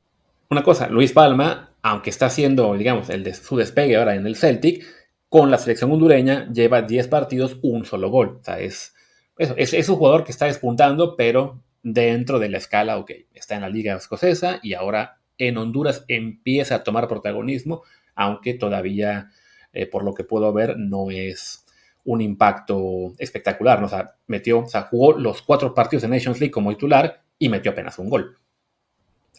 Una 0.50 0.64
cosa, 0.64 0.88
Luis 0.88 1.12
Palma, 1.12 1.76
aunque 1.82 2.10
está 2.10 2.28
haciendo, 2.28 2.74
digamos, 2.76 3.10
el 3.10 3.26
de 3.26 3.34
su 3.34 3.58
despegue 3.58 3.98
ahora 3.98 4.16
en 4.16 4.26
el 4.26 4.38
Celtic, 4.38 4.86
con 5.28 5.52
la 5.52 5.58
selección 5.58 5.92
hondureña 5.92 6.50
lleva 6.54 6.84
10 6.84 7.10
partidos, 7.10 7.58
un 7.62 7.84
solo 7.84 8.10
gol. 8.10 8.38
O 8.40 8.44
sea, 8.46 8.62
es, 8.62 8.94
es, 9.38 9.74
es 9.74 9.90
un 9.90 9.98
jugador 9.98 10.24
que 10.24 10.32
está 10.32 10.46
despuntando, 10.46 11.18
pero 11.18 11.62
dentro 11.84 12.40
de 12.40 12.50
la 12.50 12.58
escala, 12.58 12.98
ok, 12.98 13.12
está 13.34 13.56
en 13.56 13.62
la 13.62 13.70
liga 13.70 13.96
escocesa 13.96 14.60
y 14.64 14.74
ahora 14.74 15.20
en 15.38 15.58
Honduras 15.58 16.06
empieza 16.08 16.76
a 16.76 16.84
tomar 16.84 17.08
protagonismo, 17.08 17.84
aunque 18.16 18.54
todavía, 18.54 19.30
eh, 19.74 19.86
por 19.86 20.04
lo 20.04 20.14
que 20.14 20.24
puedo 20.24 20.52
ver, 20.54 20.78
no 20.78 21.12
es 21.12 21.66
un 22.06 22.22
impacto 22.22 23.14
espectacular. 23.18 23.80
¿no? 23.80 23.88
O 23.88 23.90
sea, 23.90 24.16
metió, 24.28 24.60
o 24.60 24.68
sea, 24.68 24.84
jugó 24.84 25.14
los 25.14 25.42
cuatro 25.42 25.74
partidos 25.74 26.04
de 26.04 26.10
Nations 26.10 26.40
League 26.40 26.52
como 26.52 26.72
titular 26.72 27.24
y 27.38 27.50
metió 27.50 27.72
apenas 27.72 28.00
un 28.00 28.10
gol. 28.10 28.38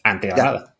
Ante 0.03 0.27
Granada. 0.27 0.75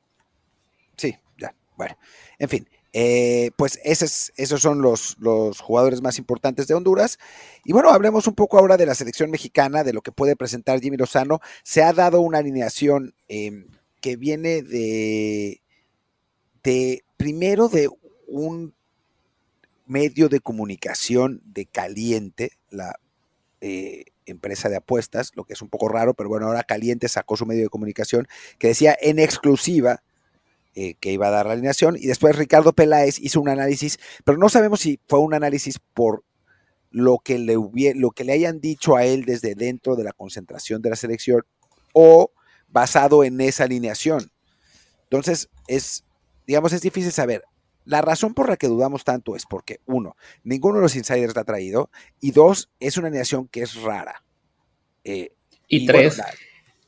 Sí, 0.95 1.15
ya. 1.37 1.53
Bueno, 1.75 1.97
en 2.37 2.49
fin. 2.49 2.67
Eh, 2.97 3.51
pues 3.57 3.77
esos 3.83 4.61
son 4.61 4.81
los, 4.81 5.17
los, 5.19 5.59
jugadores 5.59 6.01
más 6.01 6.17
importantes 6.17 6.65
de 6.67 6.75
Honduras. 6.75 7.19
Y 7.65 7.73
bueno, 7.73 7.89
hablemos 7.89 8.25
un 8.25 8.35
poco 8.35 8.57
ahora 8.57 8.77
de 8.77 8.85
la 8.85 8.95
selección 8.95 9.29
mexicana, 9.29 9.83
de 9.83 9.91
lo 9.91 10.01
que 10.01 10.13
puede 10.13 10.37
presentar 10.37 10.79
Jimmy 10.79 10.95
Lozano. 10.95 11.41
Se 11.61 11.83
ha 11.83 11.91
dado 11.91 12.21
una 12.21 12.37
alineación 12.37 13.13
em, 13.27 13.67
que 13.99 14.15
viene 14.15 14.61
de, 14.61 15.61
de, 16.63 17.03
primero 17.17 17.67
de 17.67 17.89
un 18.27 18.73
medio 19.85 20.29
de 20.29 20.39
comunicación 20.39 21.41
de 21.43 21.65
Caliente, 21.65 22.53
la 22.69 22.97
eh, 23.59 24.05
empresa 24.25 24.69
de 24.69 24.77
apuestas, 24.77 25.33
lo 25.35 25.43
que 25.43 25.51
es 25.51 25.61
un 25.61 25.67
poco 25.67 25.89
raro, 25.89 26.13
pero 26.13 26.29
bueno, 26.29 26.47
ahora 26.47 26.63
Caliente 26.63 27.09
sacó 27.09 27.35
su 27.35 27.45
medio 27.45 27.63
de 27.63 27.69
comunicación 27.69 28.25
que 28.57 28.69
decía 28.69 28.97
en 29.01 29.19
exclusiva 29.19 30.01
eh, 30.75 30.95
que 30.95 31.11
iba 31.11 31.27
a 31.27 31.31
dar 31.31 31.45
la 31.45 31.53
alineación. 31.53 31.95
Y 31.97 32.07
después 32.07 32.35
Ricardo 32.35 32.73
Peláez 32.73 33.19
hizo 33.19 33.39
un 33.39 33.49
análisis, 33.49 33.97
pero 34.25 34.37
no 34.37 34.49
sabemos 34.49 34.81
si 34.81 34.99
fue 35.07 35.19
un 35.19 35.33
análisis 35.33 35.79
por 35.93 36.23
lo 36.91 37.19
que 37.19 37.39
le, 37.39 37.55
lo 37.95 38.11
que 38.11 38.23
le 38.23 38.33
hayan 38.33 38.59
dicho 38.59 38.95
a 38.95 39.05
él 39.05 39.25
desde 39.25 39.55
dentro 39.55 39.95
de 39.95 40.03
la 40.03 40.13
concentración 40.13 40.81
de 40.81 40.89
la 40.89 40.95
selección 40.95 41.43
o 41.93 42.31
basado 42.67 43.23
en 43.23 43.39
esa 43.41 43.65
alineación. 43.65 44.31
Entonces, 45.03 45.49
es, 45.67 46.03
digamos, 46.47 46.73
es 46.73 46.81
difícil 46.81 47.11
saber. 47.11 47.43
La 47.85 48.01
razón 48.01 48.33
por 48.33 48.49
la 48.49 48.57
que 48.57 48.67
dudamos 48.67 49.03
tanto 49.03 49.35
es 49.35 49.45
porque, 49.45 49.79
uno, 49.85 50.17
ninguno 50.43 50.77
de 50.77 50.83
los 50.83 50.95
insiders 50.95 51.35
la 51.35 51.41
ha 51.41 51.45
traído, 51.45 51.89
y 52.19 52.31
dos, 52.31 52.71
es 52.79 52.97
una 52.97 53.07
alineación 53.07 53.47
que 53.47 53.61
es 53.61 53.75
rara. 53.81 54.23
Eh, 55.03 55.33
y, 55.67 55.85
tres, 55.85 56.19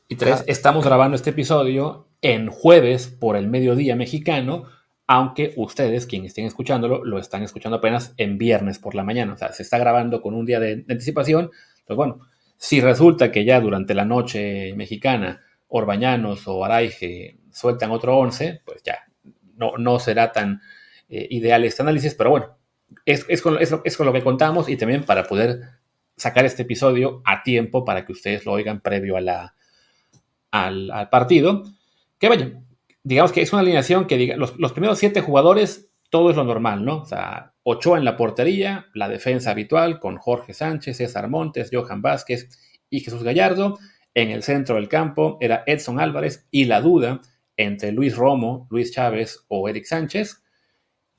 y 0.08 0.16
tres 0.16 0.42
estamos 0.46 0.84
grabando 0.84 1.14
este 1.14 1.30
episodio 1.30 2.07
en 2.22 2.48
jueves 2.48 3.06
por 3.06 3.36
el 3.36 3.48
mediodía 3.48 3.96
mexicano, 3.96 4.64
aunque 5.06 5.54
ustedes, 5.56 6.06
quienes 6.06 6.32
estén 6.32 6.44
escuchándolo, 6.44 7.04
lo 7.04 7.18
están 7.18 7.42
escuchando 7.42 7.78
apenas 7.78 8.12
en 8.18 8.36
viernes 8.36 8.78
por 8.78 8.94
la 8.94 9.04
mañana. 9.04 9.32
O 9.32 9.36
sea, 9.36 9.52
se 9.52 9.62
está 9.62 9.78
grabando 9.78 10.20
con 10.20 10.34
un 10.34 10.44
día 10.44 10.60
de, 10.60 10.84
anticipación. 10.88 11.50
Pues 11.86 11.96
bueno, 11.96 12.20
si 12.56 12.80
resulta 12.80 13.32
que 13.32 13.44
ya 13.44 13.60
durante 13.60 13.94
la 13.94 14.04
noche 14.04 14.74
mexicana 14.74 15.40
Orbañanos 15.68 16.46
o 16.46 16.64
Araige 16.64 17.38
sueltan 17.50 17.90
otro 17.90 18.18
11, 18.18 18.62
pues 18.64 18.82
ya 18.82 18.98
no, 19.56 19.76
no 19.78 19.98
será 19.98 20.32
tan 20.32 20.60
eh, 21.08 21.26
ideal 21.30 21.64
este 21.64 21.82
análisis, 21.82 22.14
pero 22.14 22.30
bueno, 22.30 22.58
es, 23.04 23.24
es, 23.28 23.42
con, 23.42 23.54
lo 23.54 24.12
que 24.12 24.22
contamos 24.22 24.68
y 24.68 24.76
también 24.76 25.04
para 25.04 25.24
poder 25.24 25.60
sacar 26.16 26.44
este 26.44 26.62
episodio 26.62 27.22
a 27.24 27.42
tiempo 27.42 27.84
para 27.84 28.04
que 28.04 28.12
ustedes 28.12 28.44
lo 28.44 28.52
oigan 28.52 28.80
previo 28.80 29.16
a 29.16 29.20
la, 29.20 29.54
al 30.50 31.08
partido. 31.10 31.62
Que 32.18 32.28
vaya, 32.28 32.60
digamos 33.02 33.32
que 33.32 33.42
es 33.42 33.52
una 33.52 33.62
alineación 33.62 34.06
que 34.06 34.16
diga, 34.16 34.36
los, 34.36 34.72
primeros 34.72 34.98
siete 34.98 35.20
jugadores, 35.20 35.90
todo 36.10 36.30
es 36.30 36.36
lo 36.36 36.44
normal, 36.44 36.84
¿no? 36.84 37.02
O 37.02 37.04
sea, 37.06 37.54
Ochoa 37.62 37.98
en 37.98 38.04
la 38.04 38.16
portería, 38.16 38.86
la 38.94 39.08
defensa 39.08 39.50
habitual 39.50 40.00
con 40.00 40.16
Jorge 40.16 40.54
Sánchez, 40.54 40.96
César 40.96 41.28
Montes, 41.28 41.70
Johan 41.72 42.02
Vázquez 42.02 42.48
y 42.90 43.00
Jesús 43.00 43.22
Gallardo. 43.22 43.78
En 44.14 44.30
el 44.30 44.42
centro 44.42 44.76
del 44.76 44.88
campo 44.88 45.38
era 45.40 45.62
Edson 45.66 46.00
Álvarez 46.00 46.48
y 46.50 46.64
la 46.64 46.80
duda 46.80 47.20
entre 47.56 47.92
Luis 47.92 48.16
Romo, 48.16 48.66
Luis 48.70 48.92
Chávez 48.92 49.44
o 49.48 49.68
Eric 49.68 49.84
Sánchez. 49.84 50.42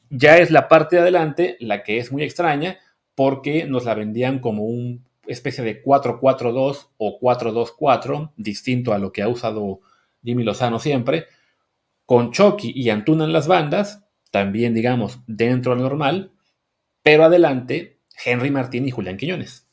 Ya 0.10 0.38
es 0.38 0.50
la 0.50 0.68
parte 0.68 0.96
de 0.96 1.04
adelante 1.04 1.58
la 1.60 1.84
que 1.84 2.00
es 2.00 2.12
muy 2.12 2.24
extraña 2.24 2.80
porque 3.14 3.66
nos 3.66 3.86
la 3.86 3.94
vendían 3.94 4.40
como 4.40 4.66
una 4.66 5.00
especie 5.28 5.64
de 5.64 5.84
4-4-2 5.84 6.90
o 6.98 7.20
4-2-4, 7.20 8.32
distinto 8.38 8.94
a 8.94 8.98
lo 8.98 9.12
que 9.12 9.22
ha 9.22 9.28
usado 9.28 9.82
Jimmy 10.24 10.44
Lozano 10.44 10.80
siempre, 10.80 11.28
con 12.06 12.32
Chucky 12.32 12.72
y 12.76 12.90
Antuna 12.90 13.26
en 13.26 13.34
las 13.34 13.48
bandas, 13.48 14.04
también 14.32 14.74
digamos 14.74 15.20
dentro 15.28 15.74
del 15.74 15.84
normal, 15.84 16.32
pero 17.04 17.26
adelante 17.26 18.00
Henry 18.24 18.52
Martín 18.52 18.88
y 18.88 18.92
Julián 18.92 19.18
Quiñones. 19.18 19.68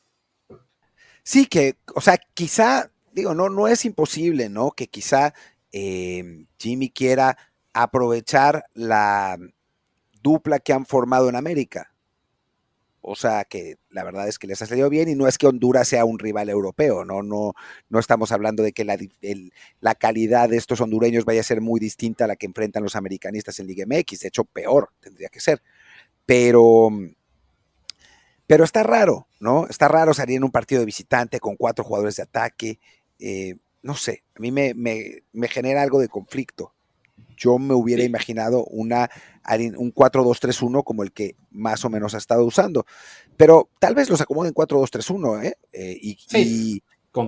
Sí, 1.23 1.45
que, 1.45 1.75
o 1.93 2.01
sea, 2.01 2.17
quizá, 2.33 2.89
digo, 3.11 3.33
no, 3.33 3.49
no 3.49 3.67
es 3.67 3.83
imposible, 3.85 4.49
¿no? 4.49 4.71
Que 4.71 4.87
quizá 4.87 5.33
eh, 5.71 6.45
Jimmy 6.57 6.89
quiera 6.89 7.37
aprovechar 7.73 8.65
la 8.73 9.37
dupla 10.21 10.59
que 10.59 10.73
han 10.73 10.85
formado 10.85 11.29
en 11.29 11.35
América. 11.35 11.91
O 13.01 13.15
sea 13.15 13.45
que 13.45 13.77
la 13.89 14.03
verdad 14.03 14.27
es 14.27 14.39
que 14.39 14.47
les 14.47 14.61
ha 14.61 14.65
salido 14.65 14.89
bien 14.89 15.07
y 15.07 15.15
no 15.15 15.27
es 15.27 15.37
que 15.37 15.47
Honduras 15.47 15.87
sea 15.87 16.05
un 16.05 16.19
rival 16.19 16.49
europeo, 16.49 17.05
no, 17.05 17.23
no, 17.23 17.53
no 17.89 17.99
estamos 17.99 18.31
hablando 18.31 18.63
de 18.63 18.73
que 18.73 18.83
la, 18.83 18.97
la, 19.79 19.95
calidad 19.95 20.49
de 20.49 20.57
estos 20.57 20.81
hondureños 20.81 21.23
vaya 21.23 21.41
a 21.41 21.43
ser 21.43 21.61
muy 21.61 21.79
distinta 21.79 22.25
a 22.25 22.27
la 22.27 22.35
que 22.35 22.47
enfrentan 22.47 22.83
los 22.83 22.95
americanistas 22.95 23.59
en 23.59 23.67
Liga 23.67 23.85
MX, 23.85 24.19
de 24.19 24.27
hecho 24.27 24.43
peor 24.43 24.89
tendría 24.99 25.29
que 25.29 25.39
ser. 25.39 25.61
Pero, 26.25 26.89
pero 28.45 28.63
está 28.63 28.83
raro, 28.83 29.27
¿no? 29.39 29.67
Está 29.67 29.87
raro 29.87 30.13
salir 30.13 30.37
en 30.37 30.43
un 30.43 30.51
partido 30.51 30.81
de 30.81 30.85
visitante 30.85 31.39
con 31.39 31.55
cuatro 31.55 31.85
jugadores 31.85 32.17
de 32.17 32.23
ataque. 32.23 32.79
Eh, 33.19 33.55
no 33.81 33.95
sé, 33.95 34.23
a 34.35 34.39
mí 34.39 34.51
me, 34.51 34.73
me 34.73 35.47
genera 35.47 35.81
algo 35.81 35.99
de 35.99 36.09
conflicto 36.09 36.73
yo 37.37 37.57
me 37.59 37.73
hubiera 37.73 38.03
imaginado 38.03 38.65
una, 38.65 39.09
un 39.77 39.93
4-2-3-1 39.93 40.83
como 40.83 41.03
el 41.03 41.13
que 41.13 41.35
más 41.51 41.85
o 41.85 41.89
menos 41.89 42.13
ha 42.15 42.17
estado 42.17 42.43
usando. 42.43 42.85
Pero 43.37 43.69
tal 43.79 43.95
vez 43.95 44.09
los 44.09 44.19
acomoden 44.19 44.53
4-2-3-1, 44.53 45.45
¿eh? 45.45 45.57
eh 45.71 45.97
y, 46.01 46.17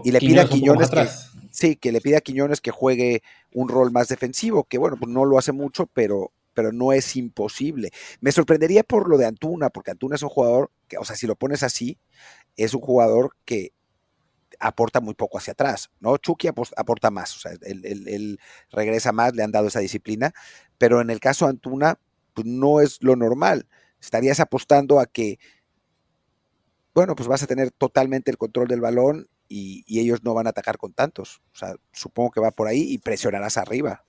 y, 0.03 0.11
le 0.11 0.19
pida 0.19 0.41
a 0.41 0.49
Quiñones 0.49 0.89
que, 0.89 1.07
sí, 1.51 1.75
que 1.75 1.91
le 1.91 2.01
pida 2.01 2.17
a 2.17 2.21
Quiñones 2.21 2.61
que 2.61 2.71
juegue 2.71 3.21
un 3.53 3.69
rol 3.69 3.91
más 3.91 4.07
defensivo, 4.07 4.65
que 4.65 4.77
bueno, 4.77 4.97
pues 4.99 5.11
no 5.11 5.25
lo 5.25 5.37
hace 5.37 5.51
mucho, 5.51 5.87
pero, 5.87 6.31
pero 6.53 6.71
no 6.71 6.91
es 6.91 7.15
imposible. 7.15 7.91
Me 8.19 8.31
sorprendería 8.31 8.83
por 8.83 9.07
lo 9.07 9.17
de 9.17 9.25
Antuna, 9.25 9.69
porque 9.69 9.91
Antuna 9.91 10.15
es 10.15 10.23
un 10.23 10.29
jugador 10.29 10.71
que, 10.87 10.97
o 10.97 11.05
sea, 11.05 11.15
si 11.15 11.27
lo 11.27 11.35
pones 11.35 11.63
así, 11.63 11.97
es 12.57 12.73
un 12.73 12.81
jugador 12.81 13.35
que 13.45 13.71
aporta 14.59 14.99
muy 14.99 15.13
poco 15.13 15.37
hacia 15.37 15.53
atrás, 15.53 15.89
¿no? 15.99 16.17
Chucky 16.17 16.47
aporta 16.47 17.11
más, 17.11 17.35
o 17.37 17.39
sea, 17.39 17.51
él, 17.61 18.39
regresa 18.71 19.11
más, 19.11 19.33
le 19.35 19.43
han 19.43 19.51
dado 19.51 19.67
esa 19.67 19.79
disciplina, 19.79 20.33
pero 20.77 21.01
en 21.01 21.09
el 21.09 21.19
caso 21.19 21.45
de 21.45 21.51
Antuna, 21.51 21.99
pues 22.33 22.45
no 22.45 22.81
es 22.81 23.01
lo 23.01 23.15
normal. 23.15 23.67
Estarías 24.01 24.39
apostando 24.39 24.99
a 24.99 25.05
que, 25.05 25.39
bueno, 26.93 27.15
pues 27.15 27.27
vas 27.27 27.43
a 27.43 27.47
tener 27.47 27.71
totalmente 27.71 28.31
el 28.31 28.37
control 28.37 28.67
del 28.67 28.81
balón 28.81 29.27
y, 29.47 29.83
ellos 29.99 30.23
no 30.23 30.33
van 30.33 30.47
a 30.47 30.51
atacar 30.51 30.77
con 30.77 30.93
tantos. 30.93 31.41
O 31.53 31.57
sea, 31.57 31.75
supongo 31.91 32.31
que 32.31 32.41
va 32.41 32.51
por 32.51 32.67
ahí 32.67 32.81
y 32.81 32.97
presionarás 32.99 33.57
arriba. 33.57 34.03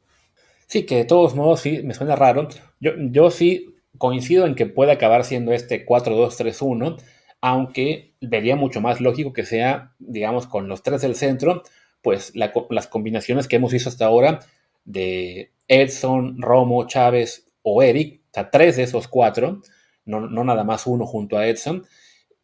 Sí, 0.67 0.87
que 0.87 0.97
de 0.97 1.05
todos 1.05 1.35
modos 1.35 1.61
sí, 1.61 1.83
me 1.83 1.95
suena 1.95 2.15
raro. 2.15 2.49
Yo, 2.79 2.93
yo 2.97 3.31
sí 3.31 3.75
coincido 3.99 4.47
en 4.47 4.55
que 4.55 4.67
puede 4.67 4.93
acabar 4.93 5.25
siendo 5.25 5.53
este 5.53 5.85
4-2-3-1 5.85 6.99
aunque 7.41 8.15
vería 8.21 8.57
mucho 8.57 8.81
más 8.81 9.01
lógico 9.01 9.33
que 9.33 9.45
sea, 9.45 9.95
digamos, 9.99 10.47
con 10.47 10.69
los 10.69 10.83
tres 10.83 11.03
del 11.03 11.15
centro, 11.15 11.63
pues 12.03 12.33
las 12.35 12.87
combinaciones 12.89 13.49
que 13.49 13.57
hemos 13.57 13.73
visto 13.73 13.89
hasta 13.89 14.07
ahora 14.07 14.41
de 14.85 15.53
Edson, 15.69 16.41
Romo, 16.41 16.87
Chávez 16.87 17.51
o 17.63 17.83
Eric, 17.83 18.23
o 18.27 18.35
sea, 18.35 18.51
tres 18.51 18.77
de 18.77 18.85
esos 18.85 19.09
cuatro, 19.09 19.63
no, 20.05 20.29
nada 20.29 20.65
más 20.65 20.87
uno 20.87 21.07
junto 21.07 21.37
a 21.37 21.47
Edson, 21.47 21.85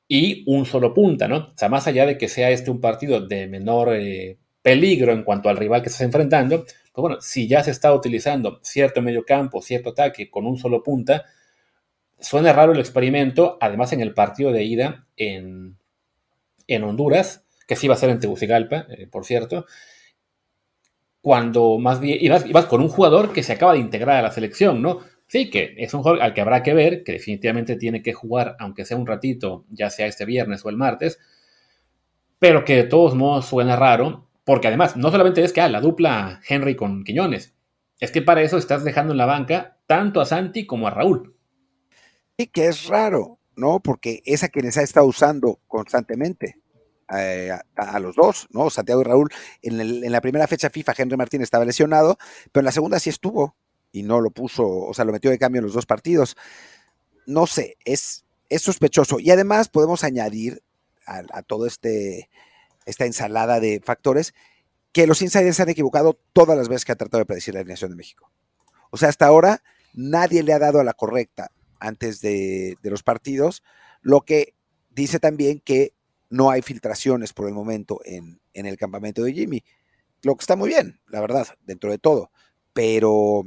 y 0.08 0.44
un 0.46 0.66
solo 0.66 0.94
punta, 0.94 1.26
¿no? 1.26 1.38
O 1.38 1.52
sea, 1.56 1.68
más 1.68 1.86
allá 1.86 2.06
de 2.06 2.16
que 2.16 2.28
sea 2.28 2.50
este 2.50 2.70
un 2.70 2.80
partido 2.80 3.26
de 3.26 3.48
menor 3.48 3.94
eh, 3.94 4.38
peligro 4.62 5.12
en 5.12 5.24
cuanto 5.24 5.48
al 5.48 5.56
rival 5.56 5.82
que 5.82 5.88
estás 5.88 6.02
enfrentando, 6.02 6.64
pues 6.64 7.02
bueno, 7.02 7.20
si 7.20 7.48
ya 7.48 7.62
se 7.62 7.72
está 7.72 7.92
utilizando 7.92 8.60
cierto 8.62 9.02
medio 9.02 9.24
campo, 9.24 9.60
cierto 9.62 9.90
ataque 9.90 10.30
con 10.30 10.46
un 10.46 10.58
solo 10.58 10.82
punta, 10.82 11.24
suena 12.20 12.52
raro 12.52 12.73
el 12.73 12.80
experimento, 12.80 13.58
además 13.61 13.92
en 13.92 14.00
el 14.00 14.14
partido 14.14 14.52
de 14.52 14.64
ida 14.64 15.06
en, 15.16 15.76
en 16.66 16.85
Honduras, 16.85 17.44
que 17.66 17.76
sí 17.76 17.88
va 17.88 17.94
a 17.94 17.99
ser 17.99 18.11
en 18.11 18.20
Tegucigalpa, 18.20 18.87
eh, 18.90 19.06
por 19.06 19.25
cierto, 19.25 19.66
cuando 21.20 21.78
más 21.78 21.99
bien 21.99 22.18
ibas, 22.20 22.44
con 22.66 22.80
un 22.80 22.88
jugador 22.88 23.32
que 23.32 23.42
se 23.42 23.52
acaba 23.52 23.73
de 23.73 23.80
integrar 23.80 24.18
a 24.18 24.23
la 24.23 24.30
selección, 24.30 24.80
¿no? 24.80 25.00
Sí, 25.26 25.50
que 25.50 25.75
es 25.76 25.92
un 25.92 26.02
jugador 26.02 26.23
al 26.23 26.35
que 26.35 26.40
habrá 26.40 26.62
que 26.62 26.73
ver, 26.73 27.02
que 27.02 27.12
definitivamente 27.12 27.75
tiene 27.75 28.00
que 28.00 28.12
jugar, 28.12 28.56
aunque 28.61 28.85
sea 28.85 28.96
un 28.96 29.08
ratito, 29.08 29.64
ya 29.70 29.90
sea 29.90 30.06
este 30.06 30.25
viernes 30.25 30.64
o 30.64 30.68
el 30.68 30.76
martes, 30.76 31.18
pero 32.38 32.64
que 32.64 32.76
de 32.76 32.85
todos 32.85 33.14
modos 33.16 33.46
suena 33.46 33.75
raro, 33.75 34.28
porque 34.44 34.68
además 34.68 34.96
no 34.96 35.11
solamente 35.11 35.42
es 35.42 35.52
que 35.52 35.61
ah, 35.61 35.68
la 35.68 35.80
dupla 35.80 36.40
Henry 36.49 36.76
con 36.76 37.02
Quiñones, 37.02 37.56
es 37.99 38.12
que 38.12 38.23
para 38.23 38.42
eso 38.42 38.56
estás 38.56 38.85
dejando 38.85 39.12
en 39.12 39.18
la 39.18 39.26
banca 39.26 39.78
tanto 39.87 40.20
a 40.20 40.26
Santi 40.26 40.64
como 40.64 40.87
a 40.87 40.90
Raúl. 40.90 41.35
Sí, 42.38 42.48
que 42.48 42.66
es 42.66 42.86
raro, 42.86 43.38
¿no? 43.56 43.80
Porque 43.80 44.22
es 44.26 44.42
a 44.42 44.48
quienes 44.48 44.76
ha 44.76 44.82
estado 44.82 45.06
usando 45.06 45.58
constantemente. 45.66 46.60
Eh, 47.16 47.52
a, 47.76 48.00
los 48.00 48.16
dos, 48.16 48.48
¿no? 48.50 48.68
Santiago 48.68 49.00
y 49.00 49.04
Raúl. 49.04 49.30
En, 49.62 50.10
la 50.10 50.20
primera 50.20 50.46
fecha 50.46 50.70
FIFA, 50.70 50.94
Henry 50.98 51.16
Martín 51.16 51.40
estaba 51.40 51.64
lesionado, 51.64 52.18
pero 52.52 52.62
en 52.62 52.64
la 52.66 52.72
segunda 52.72 52.98
sí 52.98 53.10
estuvo 53.10 53.54
y 53.92 54.02
no 54.02 54.20
lo 54.20 54.30
puso, 54.30 54.66
o 54.66 54.92
sea, 54.92 55.04
lo 55.04 55.12
metió 55.12 55.30
de 55.30 55.38
cambio 55.38 55.60
en 55.60 55.66
los 55.66 55.74
dos 55.74 55.86
partidos. 55.86 56.36
No 57.26 57.46
sé, 57.46 57.76
es, 57.84 58.24
es 58.48 58.62
sospechoso. 58.62 59.20
Y 59.20 59.30
además 59.30 59.68
podemos 59.68 60.04
añadir 60.04 60.62
a, 61.06 61.42
todo 61.42 61.66
este 61.66 62.28
esta 62.84 63.06
ensalada 63.06 63.60
de 63.60 63.80
factores 63.84 64.34
que 64.92 65.06
los 65.06 65.22
insiders 65.22 65.56
se 65.56 65.62
han 65.62 65.68
equivocado 65.68 66.18
todas 66.32 66.58
las 66.58 66.68
veces 66.68 66.84
que 66.84 66.92
han 66.92 66.98
tratado 66.98 67.20
de 67.20 67.26
predecir 67.26 67.54
la 67.54 67.60
alineación 67.60 67.90
de 67.90 67.96
México. 67.96 68.30
O 68.90 68.96
sea, 68.96 69.08
hasta 69.08 69.26
ahora 69.26 69.62
nadie 69.94 70.42
le 70.42 70.52
ha 70.52 70.58
dado 70.58 70.80
a 70.80 70.84
la 70.84 70.94
correcta 70.94 71.50
antes 71.80 72.21
de, 72.21 72.76
los 72.83 73.02
partidos, 73.02 73.62
lo 74.02 74.23
que 74.23 74.54
dice 74.90 75.18
también 75.18 75.61
que 75.61 75.92
no 76.30 76.50
hay 76.50 76.62
filtraciones 76.62 77.33
por 77.33 77.47
el 77.49 77.54
momento 77.54 78.00
en, 78.04 78.40
en, 78.54 78.66
el 78.66 78.76
campamento 78.76 79.23
de 79.23 79.33
Jimmy, 79.33 79.64
lo 80.23 80.37
que 80.37 80.42
está 80.42 80.56
muy 80.56 80.68
bien, 80.68 81.00
la 81.09 81.21
verdad, 81.21 81.47
dentro 81.64 81.90
de 81.90 81.99
todo, 81.99 82.30
pero, 82.73 83.45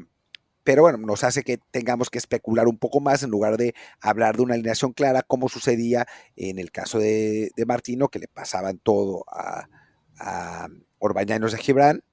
pero 0.64 0.84
bueno, 0.84 0.98
nos 0.98 1.24
hace 1.24 1.44
que 1.44 1.60
tengamos 1.72 2.10
que 2.10 2.18
especular 2.18 2.68
un 2.68 2.78
poco 2.78 3.00
más 3.00 3.24
en 3.24 3.32
lugar 3.32 3.58
de 3.58 3.76
hablar 4.00 4.38
de 4.38 4.44
una 4.44 4.54
alineación 4.54 4.94
clara, 4.94 5.24
como 5.24 5.50
sucedía 5.50 6.08
en 6.36 6.60
el 6.60 6.72
caso 6.72 7.00
de, 7.00 7.52
de 7.56 7.66
Martino, 7.66 8.08
que 8.08 8.20
le 8.20 8.28
pasaban 8.28 8.80
todo 8.80 9.26
a, 9.28 9.68
a 10.18 10.68
Orbañanos 11.00 11.52
de 11.52 11.58
Gibran, 11.58 12.04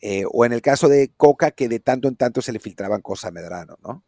eh, 0.00 0.24
o 0.30 0.44
en 0.44 0.52
el 0.52 0.60
caso 0.60 0.88
de 0.88 1.12
Coca, 1.16 1.50
que 1.50 1.68
de 1.68 1.80
tanto 1.80 2.08
en 2.08 2.16
tanto 2.16 2.42
se 2.42 2.52
le 2.52 2.60
filtraban 2.60 3.00
cosas 3.00 3.28
a 3.28 3.30
Medrano, 3.30 3.78
¿no? 3.82 4.04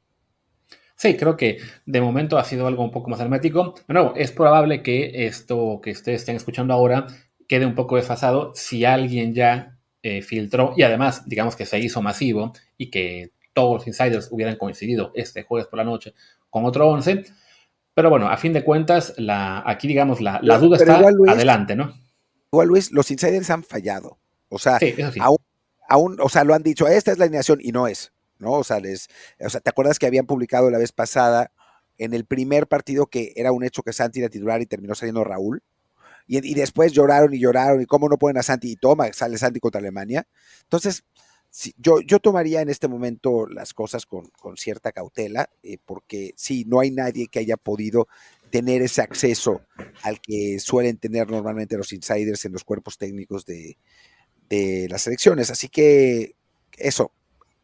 Sí, 0.97 1.17
creo 1.17 1.37
que 1.37 1.59
de 1.85 2.01
momento 2.01 2.39
ha 2.39 2.45
sido 2.45 2.67
algo 2.67 2.83
un 2.83 2.91
poco 2.91 3.11
más 3.11 3.21
hermético. 3.21 3.75
Bueno, 3.87 4.15
es 4.17 4.33
probable 4.33 4.83
que 4.83 5.27
esto 5.27 5.81
que 5.83 5.91
ustedes 5.91 6.23
estén 6.23 6.37
escuchando 6.37 6.73
ahora 6.73 7.07
quede 7.47 7.67
un 7.67 7.75
poco 7.75 7.97
desfasado 7.97 8.53
si 8.55 8.85
alguien 8.85 9.35
ya 9.35 9.77
eh, 10.03 10.23
filtró 10.23 10.73
y 10.77 10.83
además, 10.83 11.29
digamos 11.29 11.55
que 11.55 11.67
se 11.67 11.79
hizo 11.79 12.01
masivo 12.01 12.53
y 12.79 12.91
que 12.91 13.33
todos 13.53 13.75
los 13.75 13.87
insiders 13.87 14.29
hubieran 14.31 14.57
coincidido 14.57 15.13
este 15.15 15.43
jueves 15.43 15.67
por 15.69 15.79
la 15.79 15.85
noche 15.85 16.15
con 16.49 16.65
otro 16.65 16.89
11. 16.89 17.25
Pero 17.93 18.11
bueno, 18.11 18.29
a 18.29 18.37
fin 18.39 18.53
de 18.53 18.65
cuentas, 18.65 19.15
la, 19.19 19.63
aquí 19.67 19.89
digamos 19.89 20.21
la, 20.21 20.41
la 20.43 20.59
duda 20.59 20.79
está 20.79 21.11
Luis, 21.11 21.33
adelante, 21.33 21.77
¿no? 21.77 21.95
Igual 22.53 22.69
Luis, 22.69 22.91
los 22.93 23.11
insiders 23.11 23.51
han 23.51 23.65
fallado. 23.65 24.19
O 24.49 24.59
sea, 24.59 24.79
sí, 24.79 24.95
sí. 25.13 25.21
aún, 25.21 25.39
aún, 25.89 26.17
o 26.21 26.29
sea, 26.29 26.45
lo 26.45 26.55
han 26.55 26.63
dicho, 26.63 26.87
esta 26.87 27.13
es 27.13 27.19
la 27.19 27.25
alineación 27.25 27.59
y 27.61 27.73
no 27.73 27.87
es. 27.87 28.13
¿No? 28.39 28.53
O 28.53 28.65
sea, 28.65 28.81
les, 28.81 29.09
o 29.41 29.49
sea, 29.49 29.61
¿te 29.61 29.71
acuerdas 29.71 29.99
que 29.99 30.07
habían 30.07 30.27
publicado 30.27 30.71
la 30.71 30.79
vez 30.79 30.93
pasada 30.93 31.53
en 31.99 32.15
el 32.15 32.25
primer 32.25 32.67
partido 32.67 33.07
que 33.07 33.33
era 33.37 33.53
un 33.53 33.65
hecho 33.65 33.83
que 33.83 33.93
Santi 33.93 34.21
era 34.21 34.29
titular 34.29 34.61
y 34.61 34.67
terminó 34.67 34.95
saliendo 34.95 35.25
Raúl? 35.25 35.63
Y, 36.27 36.45
y, 36.45 36.55
después 36.55 36.93
lloraron 36.93 37.33
y 37.35 37.39
lloraron 37.39 37.81
y 37.81 37.87
cómo 37.87 38.09
no 38.09 38.19
ponen 38.19 38.39
a 38.39 38.43
Santi 38.43 38.73
y 38.73 38.77
toma, 38.77 39.13
sale 39.13 39.39
Santi 39.39 39.61
contra 39.61 39.79
Alemania. 39.79 40.27
Entonces, 40.63 41.05
yo, 41.79 42.01
yo 42.01 42.19
tomaría 42.19 42.61
en 42.61 42.69
este 42.69 42.89
momento 42.89 43.47
las 43.47 43.73
cosas 43.73 44.07
con, 44.07 44.27
con 44.41 44.57
cierta 44.57 44.93
cautela, 44.93 45.49
eh, 45.63 45.79
porque 45.85 46.33
sí, 46.37 46.65
no 46.67 46.81
hay 46.81 46.91
nadie 46.91 47.29
que 47.29 47.39
haya 47.39 47.57
podido 47.57 48.09
tener 48.51 48.83
ese 48.83 49.03
acceso 49.03 49.63
al 50.03 50.21
que 50.21 50.59
suelen 50.61 50.99
tener 50.99 51.31
normalmente 51.31 51.77
los 51.77 51.93
insiders 51.93 52.45
en 52.45 52.53
los 52.53 52.65
cuerpos 52.65 52.99
técnicos 52.99 53.47
de, 53.47 53.79
de 54.49 54.87
las 54.91 55.07
elecciones. 55.07 55.51
Así 55.51 55.69
que 55.69 56.37
eso, 56.77 57.13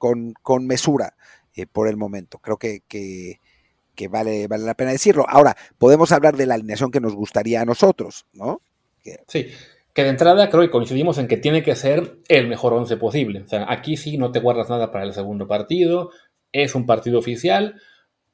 con, 0.02 0.34
con 0.42 0.66
mesura 0.66 1.14
eh, 1.54 1.64
por 1.64 1.86
el 1.86 1.96
momento. 1.96 2.38
Creo 2.38 2.56
que, 2.56 2.80
que, 2.88 3.38
vale, 4.08 4.48
vale 4.48 4.64
la 4.64 4.74
pena 4.74 4.90
decirlo. 4.90 5.24
Ahora, 5.28 5.56
podemos 5.78 6.10
hablar 6.10 6.36
de 6.36 6.44
la 6.44 6.54
alineación 6.54 6.90
que 6.90 6.98
nos 6.98 7.14
gustaría 7.14 7.60
a 7.60 7.64
nosotros, 7.64 8.26
¿no? 8.32 8.60
Sí, 9.28 9.52
que 9.94 10.02
de 10.02 10.08
entrada 10.08 10.50
creo 10.50 10.62
que 10.62 10.70
coincidimos 10.70 11.18
en 11.18 11.28
que 11.28 11.36
tiene 11.36 11.62
que 11.62 11.76
ser 11.76 12.18
el 12.26 12.48
mejor 12.48 12.72
once 12.72 12.96
posible. 12.96 13.42
O 13.42 13.48
sea, 13.48 13.64
aquí 13.68 13.96
sí 13.96 14.18
no 14.18 14.32
te 14.32 14.40
guardas 14.40 14.68
nada 14.68 14.90
para 14.90 15.04
el 15.04 15.12
segundo 15.12 15.46
partido, 15.46 16.10
es 16.50 16.74
un 16.74 16.84
partido 16.84 17.20
oficial, 17.20 17.80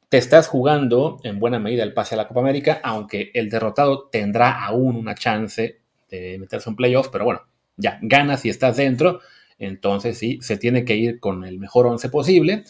te 0.09 0.17
estás 0.17 0.49
jugando 0.49 1.19
en 1.23 1.39
buena 1.39 1.59
medida 1.59 1.83
el 1.83 1.93
pase 1.93 2.15
a 2.15 2.19
la 2.19 2.29
Copa 2.29 2.41
América, 2.41 2.81
aunque 2.83 3.31
el 3.35 3.51
derrotado 3.51 4.09
tendrá 4.09 4.65
aún 4.65 4.97
una 4.97 5.15
chance 5.15 5.83
de 6.09 6.39
meterse 6.39 6.71
en 6.71 6.77
playoffs, 6.77 7.11
pero 7.11 7.27
bueno, 7.27 7.43
ya 7.77 7.99
ganas 8.01 8.47
y 8.47 8.49
estás 8.49 8.79
dentro 8.79 9.21
entonces 9.59 10.19
sí, 10.19 10.39
se 10.41 10.57
tiene 10.57 10.85
que 10.85 10.97
ir 10.97 11.21
con 11.21 11.45
el 11.45 11.59
mejor 11.59 11.87
once 11.87 12.09
posible. 12.09 12.65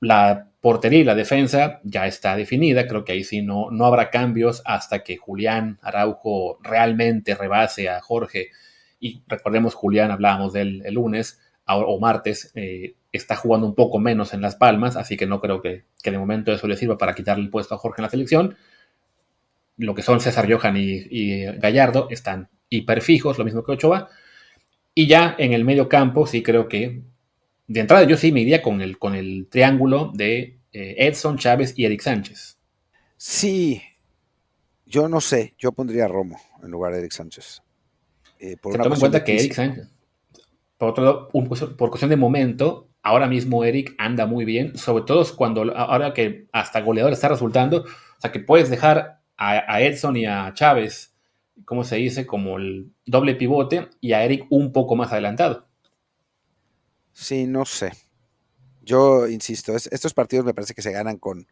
La 0.00 0.50
portería 0.60 1.00
y 1.00 1.04
la 1.04 1.14
defensa 1.14 1.80
ya 1.84 2.06
está 2.06 2.36
definida, 2.36 2.86
creo 2.86 3.04
que 3.04 3.12
ahí 3.12 3.24
sí 3.24 3.42
no, 3.42 3.70
no 3.70 3.86
habrá 3.86 4.10
cambios 4.10 4.62
hasta 4.64 5.02
que 5.02 5.16
Julián 5.16 5.78
Araujo 5.82 6.58
realmente 6.62 7.34
rebase 7.34 7.88
a 7.88 8.00
Jorge. 8.00 8.48
Y 8.98 9.22
recordemos, 9.26 9.74
Julián, 9.74 10.10
hablábamos 10.10 10.52
del 10.52 10.82
el 10.86 10.94
lunes 10.94 11.40
o 11.66 11.98
martes, 11.98 12.52
eh, 12.54 12.94
está 13.12 13.36
jugando 13.36 13.66
un 13.66 13.74
poco 13.74 13.98
menos 13.98 14.34
en 14.34 14.42
Las 14.42 14.56
Palmas, 14.56 14.96
así 14.96 15.16
que 15.16 15.26
no 15.26 15.40
creo 15.40 15.62
que, 15.62 15.84
que, 16.02 16.10
de 16.10 16.18
momento 16.18 16.52
eso 16.52 16.66
le 16.66 16.76
sirva 16.76 16.98
para 16.98 17.14
quitarle 17.14 17.44
el 17.44 17.50
puesto 17.50 17.74
a 17.74 17.78
Jorge 17.78 18.00
en 18.00 18.04
la 18.04 18.10
selección. 18.10 18.56
Lo 19.76 19.94
que 19.94 20.02
son 20.02 20.20
César 20.20 20.50
Johan 20.50 20.76
y, 20.76 21.06
y 21.10 21.44
Gallardo 21.58 22.08
están 22.10 22.48
hiperfijos, 22.68 23.38
lo 23.38 23.44
mismo 23.44 23.64
que 23.64 23.72
Ochoa. 23.72 24.08
Y 24.94 25.08
ya 25.08 25.34
en 25.38 25.52
el 25.52 25.64
medio 25.64 25.88
campo, 25.88 26.26
sí 26.26 26.42
creo 26.42 26.68
que 26.68 27.02
de 27.66 27.80
entrada 27.80 28.04
yo 28.04 28.16
sí 28.16 28.30
me 28.30 28.40
iría 28.40 28.62
con 28.62 28.80
el, 28.80 28.98
con 28.98 29.14
el 29.14 29.48
triángulo 29.50 30.12
de 30.14 30.60
eh, 30.72 30.94
Edson, 30.98 31.38
Chávez 31.38 31.74
y 31.76 31.84
Eric 31.84 32.02
Sánchez. 32.02 32.58
Sí, 33.16 33.82
yo 34.86 35.08
no 35.08 35.20
sé, 35.20 35.54
yo 35.58 35.72
pondría 35.72 36.04
a 36.04 36.08
Romo 36.08 36.38
en 36.62 36.70
lugar 36.70 36.92
de 36.92 37.00
Eric 37.00 37.12
Sánchez. 37.12 37.62
Eh, 38.38 38.56
por 38.56 38.72
Se 38.72 38.78
toma 38.78 38.94
en 38.94 39.00
cuenta 39.00 39.24
que 39.24 39.36
Eric 39.36 39.52
Sánchez, 39.52 39.88
por 40.76 40.90
otro 40.90 41.04
lado, 41.04 41.30
un, 41.32 41.48
por 41.48 41.90
cuestión 41.90 42.10
de 42.10 42.16
momento, 42.16 42.90
ahora 43.02 43.26
mismo 43.26 43.64
Eric 43.64 43.94
anda 43.98 44.26
muy 44.26 44.44
bien, 44.44 44.76
sobre 44.76 45.04
todo 45.04 45.24
cuando 45.36 45.62
ahora 45.76 46.12
que 46.12 46.46
hasta 46.52 46.80
goleador 46.82 47.12
está 47.12 47.28
resultando, 47.28 47.82
o 47.82 48.20
sea 48.20 48.30
que 48.30 48.40
puedes 48.40 48.68
dejar 48.68 49.20
a, 49.36 49.74
a 49.74 49.80
Edson 49.80 50.16
y 50.16 50.26
a 50.26 50.52
Chávez 50.54 51.13
¿cómo 51.64 51.84
se 51.84 51.96
dice? 51.96 52.26
Como 52.26 52.58
el 52.58 52.92
doble 53.06 53.34
pivote 53.34 53.88
y 54.00 54.12
a 54.12 54.24
Eric 54.24 54.46
un 54.50 54.72
poco 54.72 54.96
más 54.96 55.12
adelantado. 55.12 55.66
Sí, 57.12 57.46
no 57.46 57.64
sé. 57.64 57.92
Yo 58.82 59.28
insisto, 59.28 59.74
es, 59.74 59.86
estos 59.92 60.14
partidos 60.14 60.44
me 60.44 60.54
parece 60.54 60.74
que 60.74 60.82
se 60.82 60.92
ganan 60.92 61.18
con. 61.18 61.46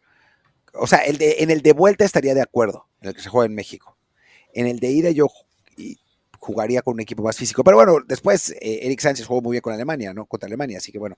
O 0.75 0.87
sea, 0.87 0.99
el 0.99 1.19
de, 1.19 1.37
en 1.38 1.51
el 1.51 1.62
de 1.62 1.73
vuelta 1.73 2.05
estaría 2.05 2.35
de 2.35 2.43
acuerdo, 2.43 2.87
en 3.01 3.11
el 3.11 3.15
que 3.15 3.23
se 3.23 3.29
juega 3.29 3.47
en 3.47 3.55
México. 3.55 3.97
En 4.55 4.67
el 4.67 4.81
de 4.81 4.91
ida 4.91 5.11
yo 5.11 5.27
jugaría 6.38 6.83
con 6.83 6.95
un 6.95 7.01
equipo 7.01 7.23
más 7.23 7.37
físico. 7.37 7.62
Pero 7.62 7.77
bueno, 7.77 7.99
después 8.07 8.51
eh, 8.51 8.81
Eric 8.83 9.01
Sánchez 9.01 9.27
jugó 9.27 9.41
muy 9.41 9.53
bien 9.53 9.62
con 9.62 9.73
Alemania, 9.73 10.12
¿no? 10.12 10.27
Contra 10.27 10.49
Alemania, 10.49 10.79
así 10.79 10.91
que 10.91 10.99
bueno, 10.99 11.17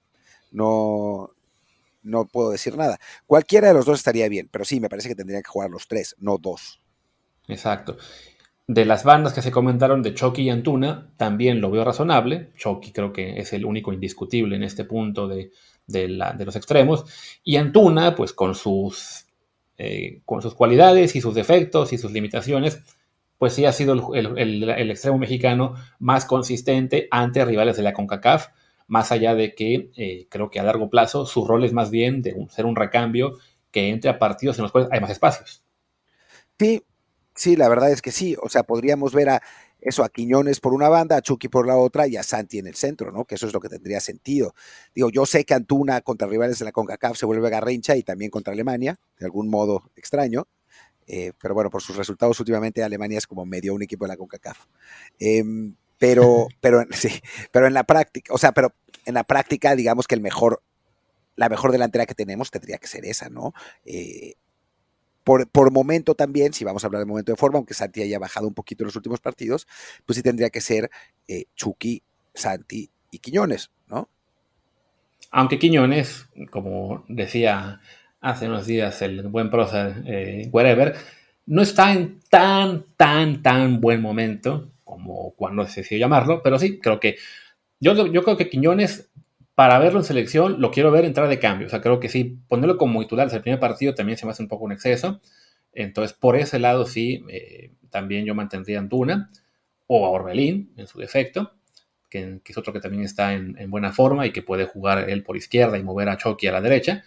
no, 0.52 1.30
no 2.02 2.26
puedo 2.26 2.50
decir 2.50 2.76
nada. 2.76 2.98
Cualquiera 3.26 3.68
de 3.68 3.74
los 3.74 3.86
dos 3.86 3.98
estaría 3.98 4.28
bien, 4.28 4.48
pero 4.52 4.64
sí, 4.64 4.80
me 4.80 4.90
parece 4.90 5.08
que 5.08 5.14
tendrían 5.14 5.42
que 5.42 5.48
jugar 5.48 5.70
los 5.70 5.88
tres, 5.88 6.14
no 6.18 6.36
dos. 6.36 6.80
Exacto. 7.48 7.96
De 8.66 8.86
las 8.86 9.04
bandas 9.04 9.34
que 9.34 9.42
se 9.42 9.50
comentaron 9.50 10.02
de 10.02 10.14
Chucky 10.14 10.42
y 10.42 10.50
Antuna, 10.50 11.10
también 11.18 11.60
lo 11.60 11.70
veo 11.70 11.84
razonable. 11.84 12.50
Chucky 12.56 12.92
creo 12.92 13.12
que 13.12 13.38
es 13.38 13.52
el 13.52 13.66
único 13.66 13.92
indiscutible 13.92 14.56
en 14.56 14.62
este 14.62 14.84
punto 14.84 15.28
de, 15.28 15.50
de, 15.86 16.08
la, 16.08 16.32
de 16.32 16.46
los 16.46 16.56
extremos. 16.56 17.04
Y 17.44 17.56
Antuna, 17.56 18.14
pues 18.14 18.32
con 18.32 18.54
sus, 18.54 19.26
eh, 19.76 20.22
con 20.24 20.40
sus 20.40 20.54
cualidades 20.54 21.14
y 21.14 21.20
sus 21.20 21.34
defectos 21.34 21.92
y 21.92 21.98
sus 21.98 22.12
limitaciones, 22.12 22.82
pues 23.38 23.52
sí 23.52 23.66
ha 23.66 23.72
sido 23.72 24.14
el, 24.14 24.38
el, 24.38 24.90
extremo 24.90 25.18
mexicano 25.18 25.74
más 25.98 26.24
consistente 26.24 27.08
ante 27.10 27.44
rivales 27.44 27.76
de 27.76 27.82
la 27.82 27.92
CONCACAF, 27.92 28.48
más 28.86 29.12
allá 29.12 29.34
de 29.34 29.54
que 29.54 29.90
eh, 29.96 30.26
creo 30.30 30.50
que 30.50 30.60
a 30.60 30.62
largo 30.62 30.88
plazo 30.88 31.26
su 31.26 31.46
rol 31.46 31.64
es 31.64 31.72
más 31.72 31.90
bien 31.90 32.22
de 32.22 32.34
ser 32.48 32.64
un 32.64 32.76
recambio 32.76 33.34
que 33.70 33.88
entre 33.88 34.10
a 34.10 34.18
partidos 34.18 34.58
en 34.58 34.62
los 34.62 34.72
cuales 34.72 34.88
hay 34.92 35.00
más 35.00 35.10
espacios. 35.10 35.62
Sí, 36.58 36.82
Sí, 37.34 37.56
la 37.56 37.68
verdad 37.68 37.90
es 37.90 38.02
que 38.02 38.12
sí. 38.12 38.36
O 38.42 38.48
sea, 38.48 38.62
podríamos 38.62 39.12
ver 39.12 39.28
a 39.28 39.42
eso, 39.80 40.02
a 40.02 40.08
Quiñones 40.08 40.60
por 40.60 40.72
una 40.72 40.88
banda, 40.88 41.16
a 41.16 41.22
Chucky 41.22 41.48
por 41.48 41.66
la 41.66 41.76
otra 41.76 42.06
y 42.06 42.16
a 42.16 42.22
Santi 42.22 42.58
en 42.58 42.66
el 42.66 42.74
centro, 42.74 43.12
¿no? 43.12 43.24
Que 43.26 43.34
eso 43.34 43.46
es 43.46 43.52
lo 43.52 43.60
que 43.60 43.68
tendría 43.68 44.00
sentido. 44.00 44.54
Digo, 44.94 45.10
yo 45.10 45.26
sé 45.26 45.44
que 45.44 45.52
Antuna 45.52 46.00
contra 46.00 46.26
rivales 46.26 46.58
de 46.58 46.64
la 46.64 46.72
CONCACAF 46.72 47.18
se 47.18 47.26
vuelve 47.26 47.50
garrincha 47.50 47.94
y 47.94 48.02
también 48.02 48.30
contra 48.30 48.54
Alemania, 48.54 48.98
de 49.18 49.26
algún 49.26 49.48
modo 49.48 49.90
extraño. 49.94 50.46
Eh, 51.06 51.32
pero 51.38 51.52
bueno, 51.52 51.68
por 51.68 51.82
sus 51.82 51.96
resultados 51.96 52.40
últimamente 52.40 52.82
Alemania 52.82 53.18
es 53.18 53.26
como 53.26 53.44
medio 53.44 53.74
un 53.74 53.82
equipo 53.82 54.06
de 54.06 54.08
la 54.08 54.16
CONCACAF. 54.16 54.58
Em, 55.18 55.76
pero, 55.98 56.48
pero, 56.60 56.84
sí, 56.90 57.10
pero 57.52 57.66
en 57.66 57.74
la 57.74 57.84
práctica, 57.84 58.32
o 58.32 58.38
sea, 58.38 58.52
pero 58.52 58.72
en 59.04 59.14
la 59.14 59.24
práctica, 59.24 59.76
digamos 59.76 60.06
que 60.06 60.14
el 60.14 60.22
mejor, 60.22 60.62
la 61.36 61.50
mejor 61.50 61.72
delantera 61.72 62.06
que 62.06 62.14
tenemos 62.14 62.50
tendría 62.50 62.78
que 62.78 62.86
ser 62.86 63.04
esa, 63.04 63.28
¿no? 63.28 63.52
Eh, 63.84 64.34
por, 65.24 65.72
momento 65.72 66.14
también, 66.14 66.52
si 66.52 66.64
vamos 66.64 66.84
a 66.84 66.86
hablar 66.86 67.00
de 67.00 67.06
momento 67.06 67.32
de 67.32 67.36
forma, 67.36 67.56
aunque 67.56 67.74
Santi 67.74 68.02
haya 68.02 68.18
bajado 68.18 68.46
un 68.46 68.54
poquito 68.54 68.84
en 68.84 68.86
los 68.86 68.96
últimos 68.96 69.20
partidos, 69.20 69.66
pues 70.04 70.16
sí 70.16 70.22
tendría 70.22 70.50
que 70.50 70.60
ser 70.60 70.90
eh, 71.26 71.46
Chucky, 71.56 72.02
Santi 72.34 72.90
y 73.10 73.18
Quiñones, 73.18 73.70
¿no? 73.88 74.08
Aunque 75.30 75.58
Quiñones, 75.58 76.28
como 76.50 77.04
decía 77.08 77.80
hace 78.20 78.46
unos 78.46 78.66
días 78.66 79.02
el 79.02 79.26
buen 79.28 79.50
prócer 79.50 80.02
eh, 80.06 80.48
Wherever, 80.52 80.94
no 81.46 81.62
está 81.62 81.92
en 81.92 82.20
tan, 82.28 82.84
tan, 82.96 83.42
tan 83.42 83.80
buen 83.80 84.00
momento 84.00 84.70
como 84.84 85.32
cuando 85.32 85.66
se 85.66 85.80
decidió 85.80 86.04
llamarlo, 86.04 86.42
pero 86.42 86.58
sí, 86.58 86.78
creo 86.78 87.00
que 87.00 87.16
yo, 87.80 88.06
yo 88.06 88.22
creo 88.22 88.36
que 88.36 88.48
Quiñones 88.48 89.10
para 89.54 89.78
verlo 89.78 90.00
en 90.00 90.04
selección, 90.04 90.60
lo 90.60 90.70
quiero 90.70 90.90
ver 90.90 91.04
entrar 91.04 91.28
de 91.28 91.38
cambio. 91.38 91.66
O 91.66 91.70
sea, 91.70 91.80
creo 91.80 92.00
que 92.00 92.08
sí, 92.08 92.38
ponerlo 92.48 92.76
como 92.76 93.00
titular 93.00 93.28
el 93.32 93.40
primer 93.40 93.60
partido 93.60 93.94
también 93.94 94.18
se 94.18 94.26
me 94.26 94.32
hace 94.32 94.42
un 94.42 94.48
poco 94.48 94.64
un 94.64 94.72
exceso. 94.72 95.20
Entonces, 95.72 96.16
por 96.16 96.36
ese 96.36 96.58
lado, 96.58 96.86
sí, 96.86 97.24
eh, 97.28 97.72
también 97.90 98.24
yo 98.24 98.34
mantendría 98.34 98.78
a 98.78 98.80
Antuna 98.80 99.30
o 99.86 100.06
a 100.06 100.10
Orbelín 100.10 100.72
en 100.76 100.86
su 100.86 100.98
defecto, 100.98 101.52
que, 102.10 102.40
es 102.44 102.58
otro 102.58 102.72
que 102.72 102.80
también 102.80 103.04
está 103.04 103.34
en, 103.34 103.70
buena 103.70 103.92
forma 103.92 104.26
y 104.26 104.32
que 104.32 104.42
puede 104.42 104.66
jugar 104.66 105.10
él 105.10 105.22
por 105.22 105.36
izquierda 105.36 105.78
y 105.78 105.82
mover 105.82 106.08
a 106.08 106.16
Chucky 106.16 106.46
a 106.46 106.52
la 106.52 106.60
derecha. 106.60 107.04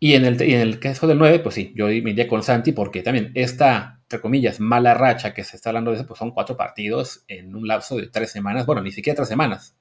Y 0.00 0.14
en 0.14 0.24
el, 0.24 0.40
en 0.40 0.60
el 0.60 0.80
caso 0.80 1.06
del 1.06 1.18
9, 1.18 1.40
pues 1.40 1.54
sí, 1.54 1.72
yo 1.76 1.86
me 1.86 1.92
iría 1.92 2.26
con 2.26 2.42
Santi 2.42 2.72
porque 2.72 3.02
también 3.02 3.32
esta, 3.34 4.00
entre 4.02 4.20
comillas, 4.20 4.58
mala 4.58 4.94
racha 4.94 5.34
que 5.34 5.44
se 5.44 5.56
está 5.56 5.70
hablando 5.70 5.90
de 5.90 5.98
eso, 5.98 6.06
pues 6.06 6.18
son 6.18 6.30
cuatro 6.30 6.56
partidos 6.56 7.24
en 7.28 7.54
un 7.54 7.68
lapso 7.68 7.96
de 7.96 8.08
tres 8.08 8.30
semanas, 8.32 8.66
bueno, 8.66 8.82
ni 8.82 8.92
siquiera 8.92 9.16
tres 9.16 9.28
semanas, 9.28 9.76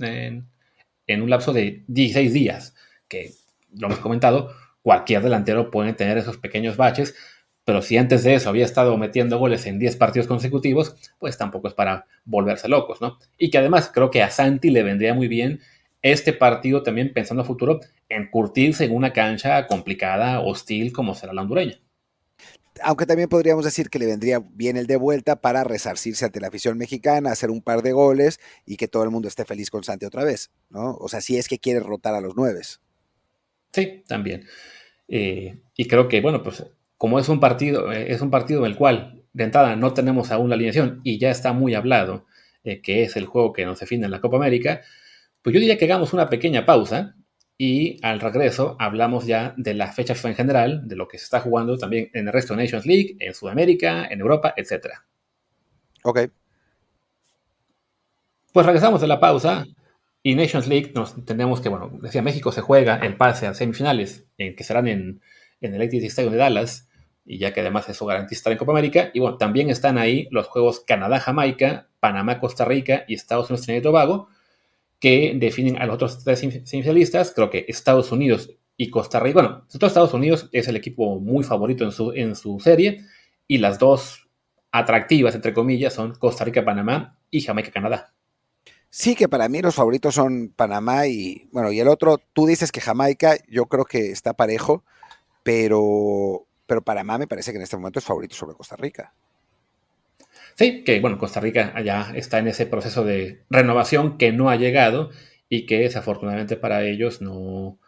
en, 0.00 1.22
un 1.22 1.30
lapso 1.30 1.52
de 1.52 1.84
16 1.88 2.32
días, 2.32 2.74
que 3.08 3.32
lo 3.72 3.88
hemos 3.88 3.98
comentado, 3.98 4.52
cualquier 4.82 5.22
delantero 5.22 5.70
puede 5.70 5.92
tener 5.92 6.18
esos 6.18 6.36
pequeños 6.36 6.76
baches, 6.76 7.14
pero 7.64 7.80
si 7.80 7.96
antes 7.96 8.24
de 8.24 8.34
eso 8.34 8.50
había 8.50 8.64
estado 8.64 8.96
metiendo 8.98 9.38
goles 9.38 9.66
en 9.66 9.78
10 9.78 9.96
partidos 9.96 10.26
consecutivos, 10.26 10.96
pues 11.18 11.38
tampoco 11.38 11.68
es 11.68 11.74
para 11.74 12.06
volverse 12.24 12.68
locos, 12.68 13.00
¿no? 13.00 13.18
Y 13.38 13.50
que 13.50 13.58
además 13.58 13.90
creo 13.92 14.10
que 14.10 14.22
a 14.22 14.30
Santi 14.30 14.70
le 14.70 14.82
vendría 14.82 15.14
muy 15.14 15.28
bien 15.28 15.60
este 16.02 16.34
partido 16.34 16.82
también 16.82 17.14
pensando 17.14 17.42
a 17.42 17.46
futuro 17.46 17.80
en 18.10 18.30
curtirse 18.30 18.84
en 18.84 18.94
una 18.94 19.14
cancha 19.14 19.66
complicada, 19.66 20.40
hostil 20.40 20.92
como 20.92 21.14
será 21.14 21.32
la 21.32 21.42
hondureña 21.42 21.78
aunque 22.82 23.06
también 23.06 23.28
podríamos 23.28 23.64
decir 23.64 23.90
que 23.90 23.98
le 23.98 24.06
vendría 24.06 24.42
bien 24.52 24.76
el 24.76 24.86
de 24.86 24.96
vuelta 24.96 25.36
para 25.36 25.64
resarcirse 25.64 26.24
ante 26.24 26.40
la 26.40 26.48
afición 26.48 26.76
mexicana, 26.78 27.32
hacer 27.32 27.50
un 27.50 27.62
par 27.62 27.82
de 27.82 27.92
goles 27.92 28.40
y 28.66 28.76
que 28.76 28.88
todo 28.88 29.04
el 29.04 29.10
mundo 29.10 29.28
esté 29.28 29.44
feliz 29.44 29.70
con 29.70 29.84
Santi 29.84 30.06
otra 30.06 30.24
vez, 30.24 30.50
¿no? 30.70 30.96
O 30.96 31.08
sea, 31.08 31.20
si 31.20 31.36
es 31.36 31.48
que 31.48 31.58
quiere 31.58 31.80
rotar 31.80 32.14
a 32.14 32.20
los 32.20 32.36
nueves. 32.36 32.80
Sí, 33.72 34.04
también. 34.06 34.46
Eh, 35.08 35.58
y 35.76 35.86
creo 35.86 36.08
que, 36.08 36.20
bueno, 36.20 36.42
pues 36.42 36.64
como 36.96 37.18
es 37.18 37.28
un 37.28 37.40
partido, 37.40 37.92
eh, 37.92 38.12
es 38.12 38.20
un 38.20 38.30
partido 38.30 38.60
en 38.60 38.72
el 38.72 38.76
cual 38.76 39.24
de 39.32 39.44
entrada 39.44 39.76
no 39.76 39.94
tenemos 39.94 40.30
aún 40.30 40.48
la 40.48 40.54
alineación 40.54 41.00
y 41.04 41.18
ya 41.18 41.30
está 41.30 41.52
muy 41.52 41.74
hablado 41.74 42.26
eh, 42.64 42.80
que 42.80 43.02
es 43.02 43.16
el 43.16 43.26
juego 43.26 43.52
que 43.52 43.66
nos 43.66 43.80
define 43.80 44.06
en 44.06 44.10
la 44.10 44.22
Copa 44.22 44.36
América, 44.36 44.80
pues 45.42 45.52
yo 45.52 45.60
diría 45.60 45.76
que 45.76 45.84
hagamos 45.84 46.14
una 46.14 46.30
pequeña 46.30 46.64
pausa 46.64 47.14
y 47.56 48.04
al 48.04 48.20
regreso 48.20 48.76
hablamos 48.78 49.26
ya 49.26 49.54
de 49.56 49.74
la 49.74 49.92
fecha 49.92 50.14
en 50.24 50.34
general, 50.34 50.88
de 50.88 50.96
lo 50.96 51.06
que 51.06 51.18
se 51.18 51.24
está 51.24 51.40
jugando 51.40 51.78
también 51.78 52.10
en 52.12 52.26
el 52.26 52.32
resto 52.32 52.54
de 52.54 52.62
Nations 52.62 52.86
League, 52.86 53.16
en 53.20 53.34
Sudamérica, 53.34 54.06
en 54.06 54.20
Europa, 54.20 54.54
etc. 54.56 54.88
Ok. 56.02 56.20
Pues 58.52 58.66
regresamos 58.66 59.00
de 59.00 59.06
la 59.06 59.20
pausa 59.20 59.66
y 60.22 60.34
Nations 60.34 60.66
League 60.66 60.92
nos 60.94 61.14
entendemos 61.14 61.60
que, 61.60 61.68
bueno, 61.68 61.90
decía 62.00 62.22
México 62.22 62.50
se 62.50 62.60
juega 62.60 62.96
el 62.96 63.16
pase 63.16 63.46
a 63.46 63.54
semifinales, 63.54 64.26
en, 64.38 64.56
que 64.56 64.64
serán 64.64 64.88
en, 64.88 65.20
en 65.60 65.74
el 65.74 65.82
AT&T 65.82 66.06
Stadium 66.06 66.32
de 66.32 66.38
Dallas, 66.38 66.88
y 67.24 67.38
ya 67.38 67.52
que 67.52 67.60
además 67.60 67.88
eso 67.88 68.04
garantiza 68.06 68.38
estar 68.38 68.52
en 68.52 68.58
Copa 68.58 68.72
América. 68.72 69.10
Y 69.14 69.20
bueno, 69.20 69.38
también 69.38 69.70
están 69.70 69.98
ahí 69.98 70.28
los 70.30 70.46
juegos 70.46 70.80
Canadá-Jamaica, 70.80 71.88
Panamá-Costa 72.00 72.64
Rica 72.64 73.04
y 73.08 73.14
Estados 73.14 73.48
Unidos-Trinidad 73.50 73.80
y 73.80 73.82
Tobago, 73.82 74.28
que 75.04 75.34
definen 75.36 75.76
a 75.76 75.84
los 75.84 75.96
otros 75.96 76.24
tres 76.24 76.38
semifinalistas. 76.38 77.34
Creo 77.36 77.50
que 77.50 77.66
Estados 77.68 78.10
Unidos 78.10 78.50
y 78.74 78.88
Costa 78.88 79.20
Rica. 79.20 79.42
Bueno, 79.42 79.66
Estados 79.70 80.14
Unidos 80.14 80.48
es 80.50 80.66
el 80.66 80.76
equipo 80.76 81.20
muy 81.20 81.44
favorito 81.44 81.84
en 81.84 81.92
su, 81.92 82.12
en 82.12 82.34
su 82.34 82.58
serie 82.58 83.04
y 83.46 83.58
las 83.58 83.78
dos 83.78 84.30
atractivas, 84.72 85.34
entre 85.34 85.52
comillas, 85.52 85.92
son 85.92 86.14
Costa 86.14 86.46
Rica-Panamá 86.46 87.18
y 87.30 87.42
Jamaica-Canadá. 87.42 88.14
Sí, 88.88 89.14
que 89.14 89.28
para 89.28 89.46
mí 89.50 89.60
los 89.60 89.74
favoritos 89.74 90.14
son 90.14 90.54
Panamá 90.56 91.06
y, 91.06 91.50
bueno, 91.52 91.70
y 91.70 91.80
el 91.80 91.88
otro, 91.88 92.16
tú 92.32 92.46
dices 92.46 92.72
que 92.72 92.80
Jamaica, 92.80 93.36
yo 93.46 93.66
creo 93.66 93.84
que 93.84 94.10
está 94.10 94.32
parejo, 94.32 94.84
pero, 95.42 96.46
pero 96.64 96.80
Panamá 96.80 97.18
me 97.18 97.26
parece 97.26 97.52
que 97.52 97.58
en 97.58 97.64
este 97.64 97.76
momento 97.76 97.98
es 97.98 98.06
favorito 98.06 98.34
sobre 98.34 98.56
Costa 98.56 98.76
Rica. 98.76 99.12
Sí, 100.56 100.84
que 100.84 101.00
bueno, 101.00 101.18
Costa 101.18 101.40
Rica 101.40 101.74
ya 101.82 102.12
está 102.14 102.38
en 102.38 102.48
ese 102.48 102.66
proceso 102.66 103.04
de 103.04 103.44
renovación 103.50 104.18
que 104.18 104.32
no 104.32 104.50
ha 104.50 104.56
llegado 104.56 105.10
y 105.48 105.66
que 105.66 105.80
desafortunadamente 105.80 106.56
para 106.56 106.84
ellos 106.84 107.20
no, 107.20 107.78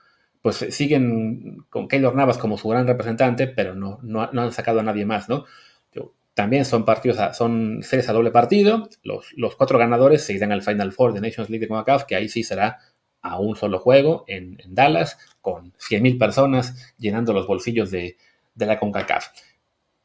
pues 0.42 0.56
siguen 0.70 1.64
con 1.70 1.88
Keylor 1.88 2.14
Navas 2.14 2.38
como 2.38 2.58
su 2.58 2.68
gran 2.68 2.86
representante, 2.86 3.46
pero 3.46 3.74
no, 3.74 3.98
no, 4.02 4.22
han 4.22 4.52
sacado 4.52 4.80
a 4.80 4.82
nadie 4.82 5.06
más, 5.06 5.28
¿no? 5.28 5.44
También 6.34 6.66
son 6.66 6.84
partidos, 6.84 7.18
son 7.34 7.82
series 7.82 8.10
a 8.10 8.12
doble 8.12 8.30
partido, 8.30 8.90
los, 9.02 9.32
los 9.36 9.56
cuatro 9.56 9.78
ganadores 9.78 10.22
se 10.22 10.34
irán 10.34 10.52
al 10.52 10.62
Final 10.62 10.92
Four 10.92 11.14
de 11.14 11.22
Nations 11.22 11.48
League 11.48 11.64
de 11.64 11.68
CONCACAF, 11.68 12.04
que 12.04 12.14
ahí 12.14 12.28
sí 12.28 12.42
será 12.42 12.78
a 13.22 13.40
un 13.40 13.56
solo 13.56 13.78
juego 13.78 14.24
en, 14.28 14.58
Dallas, 14.68 15.18
con 15.40 15.72
100.000 15.78 16.18
personas 16.18 16.94
llenando 16.98 17.32
los 17.32 17.46
bolsillos 17.46 17.90
de, 17.90 18.18
de 18.54 18.66
la 18.66 18.78
CONCACAF 18.78 19.28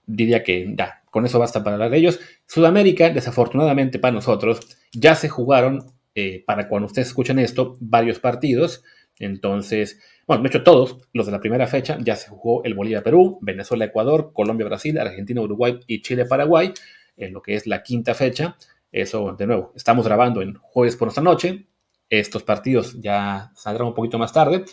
diría 0.05 0.43
que 0.43 0.73
ya, 0.77 1.00
con 1.11 1.25
eso 1.25 1.37
basta 1.37 1.63
para 1.63 1.75
hablar 1.75 1.91
de 1.91 1.97
ellos. 1.97 2.19
Sudamérica, 2.47 3.11
desafortunadamente 3.11 3.99
para 3.99 4.13
nosotros, 4.13 4.61
ya 4.91 5.13
se 5.13 5.29
jugaron, 5.29 5.85
eh, 6.15 6.43
para 6.47 6.67
cuando 6.67 6.87
ustedes 6.87 7.09
escuchen 7.09 7.37
esto, 7.37 7.77
varios 7.79 8.19
partidos. 8.19 8.83
Entonces, 9.19 9.99
bueno, 10.25 10.41
de 10.41 10.49
hecho 10.49 10.63
todos, 10.63 10.97
los 11.13 11.27
de 11.27 11.33
la 11.33 11.39
primera 11.39 11.67
fecha, 11.67 11.97
ya 12.01 12.15
se 12.15 12.29
jugó 12.29 12.63
el 12.63 12.73
Bolivia-Perú, 12.73 13.37
Venezuela-Ecuador, 13.41 14.31
Colombia-Brasil, 14.33 14.97
Argentina-Uruguay 14.97 15.79
y 15.85 16.01
Chile-Paraguay, 16.01 16.73
en 17.17 17.33
lo 17.33 17.41
que 17.41 17.55
es 17.55 17.67
la 17.67 17.83
quinta 17.83 18.15
fecha. 18.15 18.55
Eso, 18.91 19.35
de 19.37 19.45
nuevo, 19.45 19.73
estamos 19.75 20.05
grabando 20.05 20.41
en 20.41 20.55
jueves 20.55 20.95
por 20.95 21.07
nuestra 21.07 21.23
noche. 21.23 21.67
Estos 22.09 22.43
partidos 22.43 22.99
ya 22.99 23.51
saldrán 23.55 23.89
un 23.89 23.93
poquito 23.93 24.17
más 24.17 24.33
tarde 24.33 24.65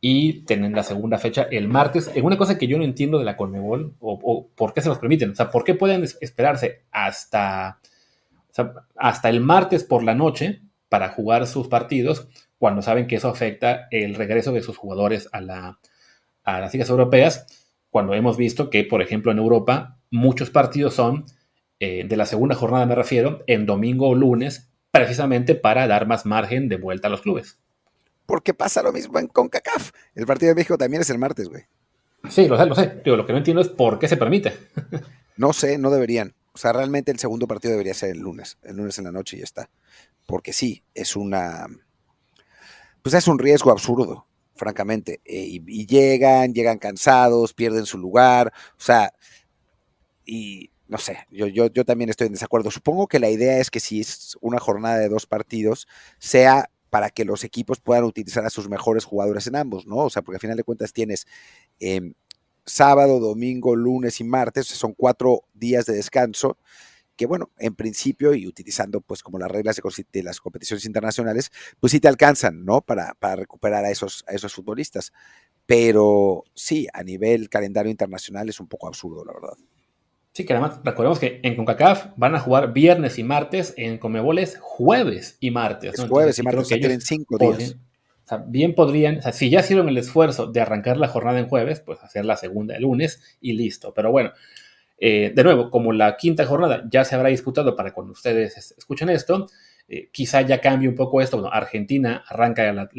y 0.00 0.44
tienen 0.44 0.74
la 0.74 0.82
segunda 0.82 1.18
fecha 1.18 1.46
el 1.50 1.68
martes. 1.68 2.10
En 2.14 2.24
una 2.24 2.36
cosa 2.36 2.58
que 2.58 2.66
yo 2.66 2.78
no 2.78 2.84
entiendo 2.84 3.18
de 3.18 3.24
la 3.24 3.36
Conmebol, 3.36 3.94
o, 4.00 4.48
por 4.54 4.74
qué 4.74 4.80
se 4.80 4.88
los 4.88 4.98
permiten, 4.98 5.30
o 5.30 5.34
sea, 5.34 5.50
por 5.50 5.64
qué 5.64 5.74
pueden 5.74 6.04
esperarse 6.20 6.84
hasta, 6.90 7.80
hasta 8.96 9.28
el 9.28 9.40
martes 9.40 9.84
por 9.84 10.02
la 10.02 10.14
noche 10.14 10.62
para 10.88 11.08
jugar 11.08 11.46
sus 11.46 11.68
partidos 11.68 12.28
cuando 12.58 12.82
saben 12.82 13.06
que 13.06 13.16
eso 13.16 13.28
afecta 13.28 13.88
el 13.90 14.14
regreso 14.14 14.52
de 14.52 14.62
sus 14.62 14.76
jugadores 14.76 15.28
a, 15.32 15.40
la, 15.40 15.78
las 16.44 16.72
ligas 16.72 16.88
europeas, 16.88 17.46
cuando 17.90 18.14
hemos 18.14 18.36
visto 18.36 18.70
que, 18.70 18.84
por 18.84 19.02
ejemplo, 19.02 19.32
en 19.32 19.38
Europa 19.38 19.98
muchos 20.10 20.50
partidos 20.50 20.94
son, 20.94 21.24
eh, 21.80 22.04
de 22.06 22.16
la 22.16 22.26
segunda 22.26 22.54
jornada 22.54 22.86
me 22.86 22.94
refiero, 22.94 23.42
en 23.46 23.66
domingo 23.66 24.08
o 24.08 24.14
lunes, 24.14 24.70
precisamente 24.90 25.54
para 25.54 25.86
dar 25.86 26.06
más 26.06 26.24
margen 26.24 26.68
de 26.68 26.76
vuelta 26.76 27.08
a 27.08 27.10
los 27.10 27.22
clubes 27.22 27.58
porque 28.26 28.54
pasa 28.54 28.82
lo 28.82 28.92
mismo 28.92 29.18
en 29.18 29.28
CONCACAF. 29.28 29.92
El 30.14 30.26
partido 30.26 30.50
de 30.50 30.56
México 30.56 30.76
también 30.76 31.02
es 31.02 31.10
el 31.10 31.18
martes, 31.18 31.48
güey. 31.48 31.64
Sí, 32.28 32.48
lo 32.48 32.58
sé, 32.58 32.66
lo 32.66 32.74
sé. 32.74 33.02
lo 33.04 33.26
que 33.26 33.32
no 33.32 33.38
entiendo 33.38 33.62
es 33.62 33.68
por 33.68 33.98
qué 33.98 34.08
se 34.08 34.16
permite. 34.16 34.52
no 35.36 35.52
sé, 35.52 35.78
no 35.78 35.90
deberían. 35.90 36.34
O 36.52 36.58
sea, 36.58 36.72
realmente 36.72 37.12
el 37.12 37.18
segundo 37.18 37.46
partido 37.46 37.72
debería 37.72 37.94
ser 37.94 38.10
el 38.10 38.18
lunes, 38.18 38.58
el 38.62 38.76
lunes 38.76 38.98
en 38.98 39.04
la 39.04 39.12
noche 39.12 39.36
y 39.36 39.40
ya 39.40 39.44
está. 39.44 39.70
Porque 40.26 40.52
sí, 40.52 40.82
es 40.94 41.16
una. 41.16 41.66
Pues 43.02 43.14
es 43.14 43.28
un 43.28 43.38
riesgo 43.38 43.70
absurdo, 43.70 44.26
francamente. 44.54 45.20
Eh, 45.24 45.60
y, 45.66 45.86
llegan, 45.86 46.52
llegan 46.52 46.78
cansados, 46.78 47.54
pierden 47.54 47.86
su 47.86 47.98
lugar. 47.98 48.52
O 48.72 48.80
sea, 48.80 49.12
y 50.24 50.70
no 50.88 50.98
sé, 50.98 51.18
yo, 51.30 51.46
yo, 51.46 51.66
yo 51.66 51.84
también 51.84 52.10
estoy 52.10 52.26
en 52.26 52.32
desacuerdo. 52.32 52.70
Supongo 52.70 53.06
que 53.06 53.20
la 53.20 53.30
idea 53.30 53.58
es 53.58 53.70
que 53.70 53.80
si 53.80 54.00
es 54.00 54.36
una 54.40 54.58
jornada 54.58 54.98
de 54.98 55.08
dos 55.08 55.26
partidos, 55.26 55.86
sea 56.18 56.70
para 56.96 57.10
que 57.10 57.26
los 57.26 57.44
equipos 57.44 57.78
puedan 57.78 58.04
utilizar 58.04 58.46
a 58.46 58.48
sus 58.48 58.70
mejores 58.70 59.04
jugadores 59.04 59.46
en 59.48 59.56
ambos, 59.56 59.86
¿no? 59.86 59.96
O 59.96 60.08
sea, 60.08 60.22
porque 60.22 60.36
al 60.36 60.40
final 60.40 60.56
de 60.56 60.64
cuentas 60.64 60.94
tienes 60.94 61.26
em, 61.78 62.14
sábado, 62.64 63.20
domingo, 63.20 63.76
lunes 63.76 64.18
y 64.22 64.24
martes, 64.24 64.66
son 64.68 64.94
cuatro 64.94 65.42
días 65.52 65.84
de 65.84 65.92
descanso 65.92 66.56
que 67.14 67.26
bueno, 67.26 67.50
en 67.58 67.74
principio 67.74 68.32
y 68.32 68.46
utilizando 68.46 69.02
pues 69.02 69.22
como 69.22 69.38
las 69.38 69.50
reglas 69.50 69.78
de, 70.10 70.22
las 70.22 70.40
competiciones 70.40 70.86
internacionales, 70.86 71.50
pues 71.80 71.90
sí 71.90 72.00
te 72.00 72.08
alcanzan, 72.08 72.64
¿no? 72.64 72.80
Para, 72.80 73.12
para 73.12 73.36
recuperar 73.36 73.84
a 73.84 73.90
esos, 73.90 74.24
a 74.26 74.32
esos 74.32 74.54
futbolistas. 74.54 75.12
Pero 75.66 76.44
sí, 76.54 76.86
a 76.94 77.02
nivel 77.02 77.50
calendario 77.50 77.90
internacional 77.90 78.48
es 78.48 78.58
un 78.58 78.68
poco 78.68 78.88
absurdo, 78.88 79.22
la 79.22 79.34
verdad. 79.34 79.58
Sí, 80.36 80.44
que 80.44 80.52
además 80.52 80.80
recordemos 80.84 81.18
que 81.18 81.40
en 81.42 81.56
CONCACAF 81.56 82.08
van 82.16 82.34
a 82.34 82.40
jugar 82.40 82.74
viernes 82.74 83.18
y 83.18 83.24
martes, 83.24 83.72
en 83.78 83.96
Comebol 83.96 84.38
es 84.38 84.58
jueves 84.60 85.38
y 85.40 85.50
martes. 85.50 85.98
Es 85.98 86.06
jueves 86.06 86.38
y 86.38 86.42
martes, 86.42 86.68
que 86.68 86.76
tienen 86.76 87.00
cinco 87.00 87.38
días. 87.38 87.78
O 88.22 88.28
sea, 88.28 88.44
bien 88.46 88.74
podrían, 88.74 89.16
o 89.16 89.22
sea, 89.22 89.32
si 89.32 89.48
ya 89.48 89.60
hicieron 89.60 89.88
el 89.88 89.96
esfuerzo 89.96 90.48
de 90.48 90.60
arrancar 90.60 90.98
la 90.98 91.08
jornada 91.08 91.38
en 91.38 91.48
jueves, 91.48 91.80
pues 91.80 92.02
hacer 92.02 92.26
la 92.26 92.36
segunda 92.36 92.76
el 92.76 92.82
lunes 92.82 93.38
y 93.40 93.54
listo. 93.54 93.94
Pero 93.94 94.10
bueno, 94.12 94.32
eh, 94.98 95.32
de 95.34 95.42
nuevo, 95.42 95.70
como 95.70 95.94
la 95.94 96.18
quinta 96.18 96.44
jornada 96.44 96.84
ya 96.90 97.06
se 97.06 97.14
habrá 97.14 97.30
disputado 97.30 97.74
para 97.74 97.94
cuando 97.94 98.12
ustedes 98.12 98.74
escuchen 98.76 99.08
esto, 99.08 99.46
eh, 99.88 100.10
quizá 100.12 100.42
ya 100.42 100.60
cambie 100.60 100.86
un 100.86 100.96
poco 100.96 101.22
esto. 101.22 101.38
Bueno, 101.38 101.50
Argentina 101.50 102.22
arranca 102.28 102.70
la, 102.74 102.90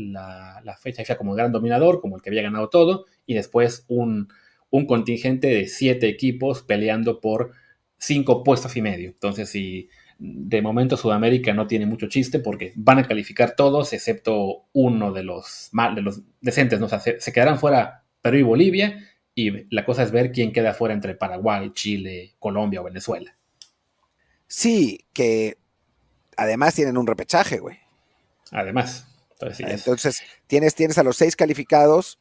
la, 0.64 0.78
fecha 0.78 1.04
ya 1.04 1.16
como 1.16 1.36
gran 1.36 1.52
dominador, 1.52 2.02
como 2.02 2.16
el 2.16 2.24
que 2.24 2.32
había 2.32 2.42
ganado 2.42 2.70
todo, 2.70 3.06
y 3.28 3.36
después 3.36 3.86
un, 3.90 4.28
un 4.70 4.86
contingente 4.86 5.48
de 5.48 5.68
siete 5.68 6.08
equipos 6.08 6.64
peleando 6.64 7.20
por 7.20 7.52
cinco 7.98 8.44
puestos 8.44 8.76
y 8.78 8.82
medio. 8.82 9.10
Entonces, 9.10 9.50
si 9.50 9.90
de 10.20 10.62
momento 10.62 10.98
Sudamérica 10.98 11.54
no 11.54 11.68
tiene 11.68 11.86
mucho 11.86 12.08
chiste 12.08 12.40
porque 12.40 12.74
van 12.76 13.00
a 13.00 13.08
calificar 13.08 13.56
todos 13.56 13.94
excepto 13.94 14.66
uno 14.74 15.14
de 15.14 15.24
los, 15.24 15.70
de 15.96 16.02
los 16.02 16.22
decentes, 16.42 16.80
¿no? 16.80 16.88
se, 16.90 17.34
quedarán 17.34 17.60
fuera 17.60 18.04
Perú 18.22 18.38
y 18.38 18.44
Bolivia 18.44 19.08
y 19.36 19.74
la 19.74 19.86
cosa 19.86 20.04
es 20.04 20.12
ver 20.12 20.32
quién 20.32 20.52
queda 20.52 20.74
fuera 20.74 20.96
entre 20.96 21.14
Paraguay, 21.14 21.72
Chile, 21.74 22.36
Colombia 22.40 22.82
o 22.82 22.84
Venezuela. 22.84 23.38
Sí, 24.48 25.06
que 25.14 25.58
además 26.36 26.74
tienen 26.74 26.98
un 26.98 27.06
repechaje, 27.06 27.60
güey. 27.60 27.78
Además. 28.52 29.08
Entonces, 29.40 30.24
tienes, 30.48 30.74
tienes 30.74 30.98
a 30.98 31.04
los 31.04 31.18
seis 31.18 31.36
calificados. 31.36 32.18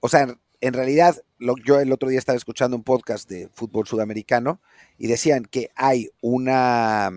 O 0.00 0.08
sea, 0.08 0.36
en 0.60 0.74
realidad, 0.74 1.22
yo 1.64 1.80
el 1.80 1.92
otro 1.92 2.08
día 2.08 2.18
estaba 2.18 2.36
escuchando 2.36 2.76
un 2.76 2.84
podcast 2.84 3.28
de 3.28 3.48
fútbol 3.48 3.86
sudamericano 3.86 4.60
y 4.98 5.06
decían 5.06 5.44
que 5.44 5.70
hay 5.74 6.10
una, 6.20 7.10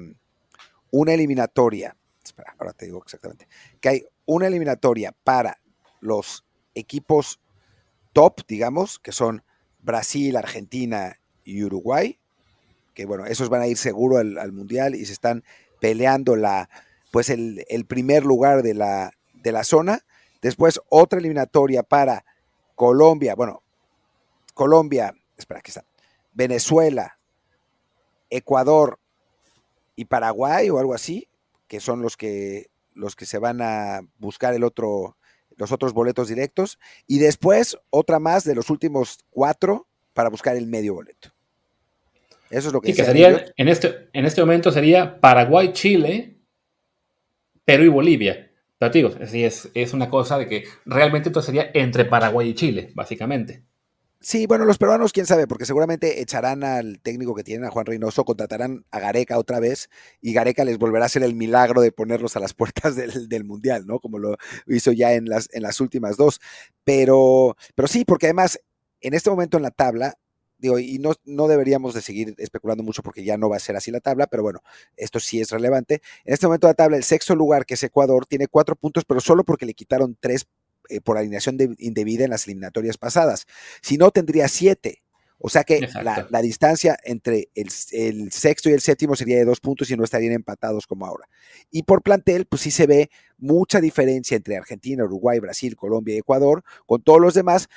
una 0.91 1.13
eliminatoria, 1.13 1.97
espera, 2.23 2.55
ahora 2.57 2.73
te 2.73 2.85
digo 2.85 3.01
exactamente, 3.03 3.47
que 3.81 3.89
hay 3.89 4.05
una 4.25 4.47
eliminatoria 4.47 5.13
para 5.23 5.59
los 5.99 6.45
equipos 6.73 7.41
top, 8.13 8.41
digamos, 8.47 8.99
que 8.99 9.11
son 9.11 9.43
Brasil, 9.81 10.37
Argentina 10.37 11.19
y 11.43 11.63
Uruguay, 11.63 12.19
que 12.93 13.05
bueno, 13.05 13.25
esos 13.25 13.49
van 13.49 13.61
a 13.61 13.67
ir 13.67 13.77
seguro 13.77 14.17
al, 14.17 14.51
Mundial 14.53 14.95
y 14.95 15.05
se 15.05 15.13
están 15.13 15.43
peleando 15.81 16.37
la, 16.37 16.69
pues 17.11 17.29
el, 17.29 17.65
el 17.67 17.85
primer 17.85 18.23
lugar 18.23 18.63
de 18.63 18.73
la, 18.73 19.11
de 19.33 19.51
la 19.51 19.65
zona. 19.65 20.05
Después 20.41 20.79
otra 20.89 21.19
eliminatoria 21.19 21.83
para 21.83 22.23
Colombia, 22.75 23.35
bueno, 23.35 23.61
Colombia, 24.53 25.13
espera, 25.37 25.59
aquí 25.59 25.71
está, 25.71 25.85
Venezuela, 26.33 27.17
Ecuador 28.29 28.99
y 29.95 30.05
Paraguay 30.05 30.69
o 30.69 30.79
algo 30.79 30.93
así, 30.93 31.27
que 31.67 31.79
son 31.79 32.01
los 32.01 32.17
que 32.17 32.69
los 32.95 33.15
que 33.15 33.25
se 33.25 33.39
van 33.39 33.61
a 33.61 34.01
buscar 34.19 34.53
el 34.53 34.63
otro, 34.63 35.17
los 35.57 35.71
otros 35.71 35.93
boletos 35.93 36.27
directos, 36.27 36.79
y 37.07 37.19
después 37.19 37.77
otra 37.89 38.19
más 38.19 38.43
de 38.43 38.55
los 38.55 38.69
últimos 38.69 39.19
cuatro 39.31 39.87
para 40.13 40.29
buscar 40.29 40.55
el 40.55 40.67
medio 40.67 40.93
boleto. 40.93 41.29
Eso 42.49 42.67
es 42.67 42.73
lo 42.73 42.81
que, 42.81 42.91
sí, 42.91 42.97
que 42.97 43.03
sería, 43.03 43.45
en 43.57 43.67
este, 43.67 44.09
en 44.13 44.25
este 44.25 44.41
momento 44.41 44.71
sería 44.71 45.19
Paraguay, 45.19 45.73
Chile, 45.73 46.37
Perú 47.65 47.85
y 47.85 47.87
Bolivia. 47.87 48.42
Pero 48.91 49.11
es, 49.21 49.69
es 49.73 49.93
una 49.93 50.09
cosa 50.09 50.37
de 50.37 50.47
que 50.47 50.65
realmente 50.85 51.29
esto 51.29 51.41
sería 51.41 51.69
entre 51.73 52.05
Paraguay 52.05 52.49
y 52.49 52.55
Chile, 52.55 52.91
básicamente. 52.95 53.63
Sí, 54.25 54.47
bueno, 54.47 54.63
los 54.63 54.77
peruanos, 54.77 55.11
quién 55.11 55.25
sabe, 55.25 55.47
porque 55.47 55.65
seguramente 55.65 56.21
echarán 56.21 56.63
al 56.63 57.01
técnico 57.01 57.35
que 57.35 57.43
tienen, 57.43 57.65
a 57.65 57.71
Juan 57.71 57.85
Reynoso, 57.85 58.23
contratarán 58.23 58.85
a 58.89 59.01
Gareca 59.01 59.37
otra 59.37 59.59
vez 59.59 59.89
y 60.21 60.31
Gareca 60.31 60.63
les 60.63 60.77
volverá 60.77 61.03
a 61.03 61.07
hacer 61.07 61.23
el 61.23 61.35
milagro 61.35 61.81
de 61.81 61.91
ponerlos 61.91 62.37
a 62.37 62.39
las 62.39 62.53
puertas 62.53 62.95
del, 63.27 63.43
Mundial, 63.43 63.85
¿no? 63.85 63.99
Como 63.99 64.19
lo 64.19 64.37
hizo 64.65 64.93
ya 64.93 65.13
en 65.13 65.25
las, 65.25 65.49
en 65.51 65.61
las 65.61 65.81
últimas 65.81 66.15
dos. 66.15 66.39
Pero, 66.85 67.57
pero 67.75 67.89
sí, 67.89 68.05
porque 68.05 68.27
además, 68.27 68.61
en 69.01 69.13
este 69.13 69.29
momento 69.29 69.57
en 69.57 69.63
la 69.63 69.71
tabla, 69.71 70.17
digo, 70.63 70.79
y 70.79 70.97
no, 70.97 71.13
no 71.25 71.49
deberíamos 71.49 71.93
de 71.93 72.01
seguir 72.01 72.35
especulando 72.37 72.83
mucho 72.83 73.03
porque 73.03 73.25
ya 73.25 73.37
no 73.37 73.49
va 73.49 73.57
a 73.57 73.59
ser 73.59 73.75
así 73.75 73.91
la 73.91 73.99
tabla, 73.99 74.27
pero 74.27 74.43
bueno, 74.43 74.61
esto 74.95 75.19
sí 75.19 75.41
es 75.41 75.51
relevante. 75.51 76.01
En 76.23 76.33
este 76.33 76.47
momento 76.47 76.67
la 76.67 76.73
tabla, 76.73 76.95
el 76.95 77.03
sexto 77.03 77.35
lugar, 77.35 77.65
que 77.65 77.73
es 77.73 77.83
Ecuador, 77.83 78.25
tiene 78.25 78.47
cuatro 78.47 78.77
puntos, 78.77 79.03
pero 79.05 79.19
solo 79.19 79.43
porque 79.43 79.65
le 79.65 79.73
quitaron 79.73 80.17
tres 80.17 80.47
eh, 80.87 81.01
por 81.01 81.17
alineación 81.17 81.57
indebida 81.79 82.23
en 82.23 82.29
las 82.29 82.47
eliminatorias 82.47 82.97
pasadas. 82.97 83.45
Si 83.81 83.97
no, 83.97 84.11
tendría 84.11 84.47
siete. 84.47 85.03
O 85.45 85.49
sea 85.49 85.65
que 85.65 85.89
la, 86.01 86.41
distancia 86.41 86.97
entre 87.03 87.49
el, 87.53 87.69
sexto 88.31 88.69
y 88.69 88.71
el 88.71 88.79
séptimo 88.79 89.17
sería 89.17 89.35
de 89.35 89.43
dos 89.43 89.59
puntos 89.59 89.91
y 89.91 89.97
no 89.97 90.05
estarían 90.05 90.31
empatados 90.31 90.87
como 90.87 91.05
ahora. 91.05 91.27
Y 91.69 91.83
por 91.83 92.01
plantel, 92.01 92.45
pues 92.45 92.61
sí 92.61 92.71
se 92.71 92.87
ve 92.87 93.09
mucha 93.37 93.81
diferencia 93.81 94.37
entre 94.37 94.55
Argentina, 94.55 95.03
Uruguay, 95.03 95.39
Brasil, 95.39 95.75
Colombia 95.75 96.15
y 96.15 96.19
Ecuador, 96.19 96.63
con 96.85 97.03
todos 97.03 97.19
los 97.19 97.33
demás. 97.33 97.67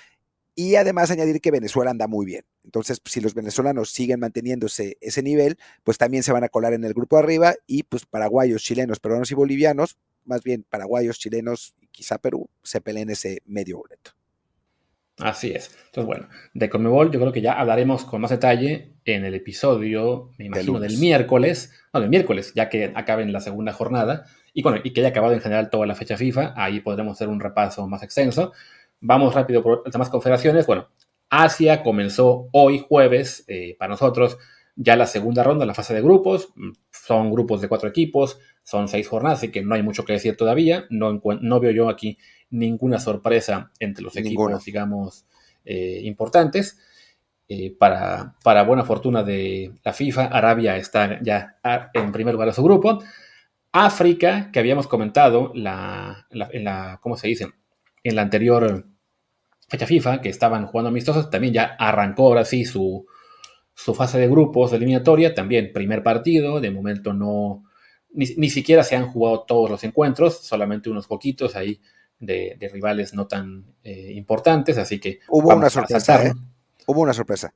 Y 0.57 0.75
además 0.77 1.11
añadir 1.11 1.41
que 1.41 1.53
Venezuela 1.53 1.93
anda 1.93 2.09
muy 2.09 2.27
bien. 2.27 2.45
Entonces, 2.65 3.01
si 3.05 3.21
los 3.21 3.35
venezolanos 3.35 3.91
siguen 3.91 4.19
manteniéndose 4.19 4.97
ese 5.01 5.23
nivel, 5.23 5.59
pues 5.85 5.99
también 5.99 6.23
se 6.23 6.33
van 6.33 6.43
a 6.43 6.49
colar 6.49 6.73
en 6.73 6.83
el 6.83 6.95
grupo 6.95 7.17
de 7.17 7.23
arriba 7.23 7.55
y 7.67 7.85
pues 7.85 8.07
paraguayos, 8.07 8.63
chilenos, 8.63 8.99
peruanos 8.99 9.31
y 9.31 9.35
bolivianos, 9.35 9.99
más 10.25 10.43
bien 10.43 10.65
paraguayos, 10.69 11.19
chilenos 11.19 11.77
quizá 11.93 12.19
Perú 12.19 12.49
se 12.63 12.81
peleen 12.81 13.11
ese 13.11 13.43
medio 13.45 13.79
boleto. 13.79 14.13
Así 15.19 15.51
es. 15.51 15.71
Entonces, 15.87 16.07
bueno, 16.07 16.29
de 16.53 16.69
Conmebol 16.69 17.11
yo 17.11 17.19
creo 17.21 17.33
que 17.33 17.41
ya 17.41 17.55
hablaremos 17.55 18.05
con 18.05 18.21
más 18.21 18.31
detalle 18.31 18.93
en 19.07 19.25
el 19.25 19.35
episodio, 19.35 20.31
me 20.37 20.47
imagino, 20.47 20.79
del 20.79 20.99
miércoles, 20.99 21.73
no, 21.95 22.01
del 22.01 22.11
miércoles, 22.11 22.53
ya 22.55 22.69
que 22.69 22.93
acabe 22.95 23.23
en 23.23 23.33
la 23.33 23.41
segunda 23.41 23.73
jornada, 23.73 24.27
y 24.53 24.63
bueno, 24.63 24.81
y 24.83 24.93
que 24.93 25.01
haya 25.01 25.11
acabado 25.11 25.33
en 25.33 25.41
general 25.41 25.71
toda 25.71 25.87
la 25.87 25.95
fecha 25.95 26.19
FIFA, 26.19 26.53
ahí 26.57 26.81
podremos 26.81 27.17
hacer 27.17 27.29
un 27.29 27.41
repaso 27.41 27.87
más 27.89 28.03
extenso. 28.03 28.53
Vamos 29.01 29.35
rápido 29.35 29.63
por 29.63 29.83
las 29.85 29.93
demás 29.93 30.11
confederaciones. 30.11 30.67
Bueno, 30.67 30.89
Asia 31.29 31.83
comenzó 31.83 32.49
hoy 32.53 32.85
jueves 32.89 33.45
eh, 33.49 33.77
para 33.79 33.91
nosotros 33.91 34.39
ya 34.77 34.95
la 34.95 35.07
segunda 35.07 35.43
ronda, 35.43 35.65
la 35.65 35.75
fase 35.75 35.95
de 35.95 36.03
grupos. 36.03 36.53
Son 36.91 37.33
grupos 37.33 37.61
de 37.61 37.69
cuatro 37.69 37.89
equipos, 37.89 38.39
son 38.63 38.89
seis 38.89 39.09
jornadas, 39.09 39.39
así 39.39 39.51
que 39.51 39.63
no 39.63 39.75
hay 39.75 39.83
mucho 39.83 40.05
que 40.05 40.13
decir 40.13 40.37
todavía. 40.37 40.85
No, 40.91 41.21
no 41.41 41.61
veo 41.61 41.71
yo 41.73 41.89
aquí 41.89 42.19
ninguna 42.51 43.01
sorpresa 43.01 43.73
entre 43.81 44.05
los 44.05 44.17
equipos, 44.17 44.65
digamos, 44.65 45.27
eh, 45.65 46.01
importantes. 46.05 46.79
Eh, 47.49 47.75
para, 47.79 48.35
para, 48.43 48.65
buena 48.65 48.85
fortuna 48.85 49.23
de 49.23 49.73
la 49.85 49.93
FIFA, 49.93 50.27
Arabia 50.27 50.77
está 50.77 51.23
ya 51.23 51.59
en 51.95 52.13
primer 52.13 52.35
lugar 52.35 52.49
de 52.49 52.55
su 52.55 52.63
grupo. 52.63 52.99
África, 53.73 54.51
que 54.53 54.59
habíamos 54.59 54.89
comentado 54.89 55.53
la, 55.55 56.27
en 56.31 56.65
la, 56.65 56.99
¿cómo 57.01 57.17
se 57.17 57.29
dice? 57.29 57.47
En 58.09 58.15
la 58.15 58.23
anterior 58.23 58.87
fecha 59.69 59.87
FIFA, 59.87 60.21
que 60.21 60.29
estaban 60.29 60.67
jugando 60.67 60.91
amistosos, 60.91 61.29
también 61.29 61.53
ya 61.55 61.65
arrancó 61.79 62.27
ahora 62.27 62.45
sí 62.45 62.65
su, 62.65 63.07
su 63.75 63.95
fase 63.95 64.19
de 64.19 64.29
grupos 64.29 64.71
de 64.71 64.77
eliminatoria, 64.77 65.35
también 65.35 65.73
primer 65.73 66.03
partido, 66.03 66.61
de 66.61 66.71
momento 66.71 67.13
no, 67.13 67.65
ni, 68.13 68.49
siquiera 68.49 68.85
se 68.85 68.95
han 68.95 69.09
jugado 69.09 69.43
todos 69.43 69.69
los 69.69 69.83
encuentros, 69.83 70.39
solamente 70.39 70.89
unos 70.89 71.09
poquitos 71.09 71.57
ahí 71.57 71.81
de, 72.21 72.57
rivales 72.73 73.13
no 73.13 73.27
tan 73.27 73.65
eh, 73.83 74.13
importantes, 74.15 74.79
así 74.79 75.01
que... 75.01 75.19
Hubo 75.29 75.55
una 75.55 75.69
sorpresa, 75.69 76.27
¿eh? 76.27 76.33
hubo 76.87 77.01
una 77.01 77.13
sorpresa, 77.13 77.53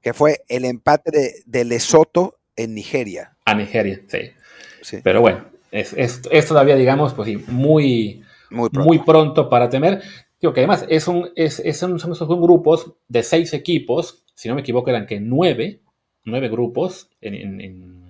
que 0.00 0.12
fue 0.12 0.42
el 0.48 0.64
empate 0.64 1.42
de, 1.46 1.64
Lesoto 1.64 2.40
en 2.56 2.74
Nigeria. 2.74 3.36
A 3.44 3.54
Nigeria, 3.54 4.02
sí. 4.08 4.98
Pero 5.04 5.20
bueno, 5.20 5.46
es, 5.70 5.94
es, 5.96 6.46
todavía, 6.46 6.74
digamos, 6.74 7.14
pues 7.14 7.28
sí, 7.28 7.44
muy, 7.46 8.23
muy 8.54 8.98
pronto. 9.00 9.48
para 9.48 9.68
temer. 9.68 10.02
Digo 10.40 10.52
que 10.52 10.60
además 10.60 10.86
es 10.88 11.08
un, 11.08 11.30
es, 11.36 11.62
son, 11.78 11.98
son 11.98 12.40
grupos 12.40 12.94
de 13.08 13.22
seis 13.22 13.54
equipos, 13.54 14.24
si 14.34 14.48
no 14.48 14.54
me 14.54 14.60
equivoco 14.60 14.90
eran 14.90 15.06
que 15.06 15.20
nueve, 15.20 15.80
nueve 16.24 16.48
grupos 16.48 17.10
en 17.20 18.04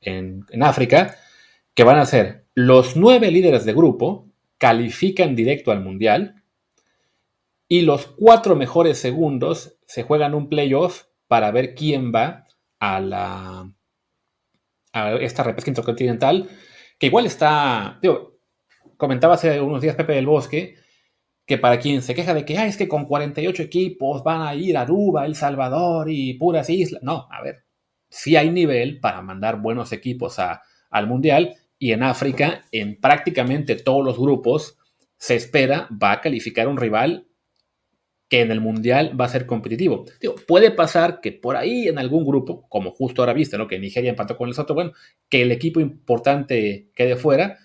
en, 0.00 0.62
África, 0.62 1.16
que 1.74 1.84
van 1.84 1.98
a 1.98 2.06
ser 2.06 2.46
los 2.54 2.96
nueve 2.96 3.30
líderes 3.30 3.64
de 3.64 3.72
grupo 3.72 4.26
califican 4.58 5.36
directo 5.36 5.70
al 5.70 5.82
Mundial 5.82 6.42
y 7.68 7.82
los 7.82 8.06
cuatro 8.06 8.56
mejores 8.56 8.98
segundos 8.98 9.78
se 9.86 10.02
juegan 10.02 10.34
un 10.34 10.48
playoff 10.48 11.04
para 11.28 11.50
ver 11.50 11.74
quién 11.74 12.12
va 12.12 12.46
a 12.80 13.00
la 13.00 13.72
a 14.92 15.12
esta 15.16 15.42
repesca 15.42 15.70
intercontinental, 15.70 16.48
que 16.98 17.06
igual 17.06 17.26
está, 17.26 17.98
digo, 18.00 18.37
comentaba 18.98 19.34
hace 19.34 19.62
unos 19.62 19.80
días 19.80 19.96
Pepe 19.96 20.12
del 20.12 20.26
Bosque, 20.26 20.74
que 21.46 21.56
para 21.56 21.78
quien 21.78 22.02
se 22.02 22.14
queja 22.14 22.34
de 22.34 22.44
que 22.44 22.54
es 22.54 22.76
que 22.76 22.88
con 22.88 23.06
48 23.06 23.62
equipos 23.62 24.22
van 24.22 24.42
a 24.42 24.54
ir 24.54 24.76
Aruba, 24.76 25.24
El 25.24 25.34
Salvador 25.34 26.10
y 26.10 26.34
puras 26.34 26.68
islas. 26.68 27.02
No, 27.02 27.26
a 27.30 27.40
ver, 27.40 27.64
sí 28.10 28.36
hay 28.36 28.50
nivel 28.50 29.00
para 29.00 29.22
mandar 29.22 29.62
buenos 29.62 29.92
equipos 29.92 30.38
a, 30.38 30.60
al 30.90 31.06
Mundial 31.06 31.56
y 31.78 31.92
en 31.92 32.02
África, 32.02 32.66
en 32.70 33.00
prácticamente 33.00 33.76
todos 33.76 34.04
los 34.04 34.18
grupos, 34.18 34.76
se 35.16 35.36
espera 35.36 35.88
va 35.90 36.12
a 36.12 36.20
calificar 36.20 36.68
un 36.68 36.76
rival 36.76 37.28
que 38.28 38.42
en 38.42 38.50
el 38.50 38.60
Mundial 38.60 39.18
va 39.18 39.24
a 39.24 39.30
ser 39.30 39.46
competitivo. 39.46 40.04
puede 40.46 40.70
pasar 40.70 41.20
que 41.20 41.32
por 41.32 41.56
ahí 41.56 41.88
en 41.88 41.98
algún 41.98 42.26
grupo, 42.26 42.68
como 42.68 42.90
justo 42.90 43.22
ahora 43.22 43.32
viste, 43.32 43.56
¿no? 43.56 43.66
que 43.66 43.78
Nigeria 43.78 44.10
empató 44.10 44.36
con 44.36 44.48
el 44.48 44.54
Soto, 44.54 44.74
bueno, 44.74 44.92
que 45.30 45.42
el 45.42 45.52
equipo 45.52 45.80
importante 45.80 46.90
quede 46.94 47.16
fuera, 47.16 47.58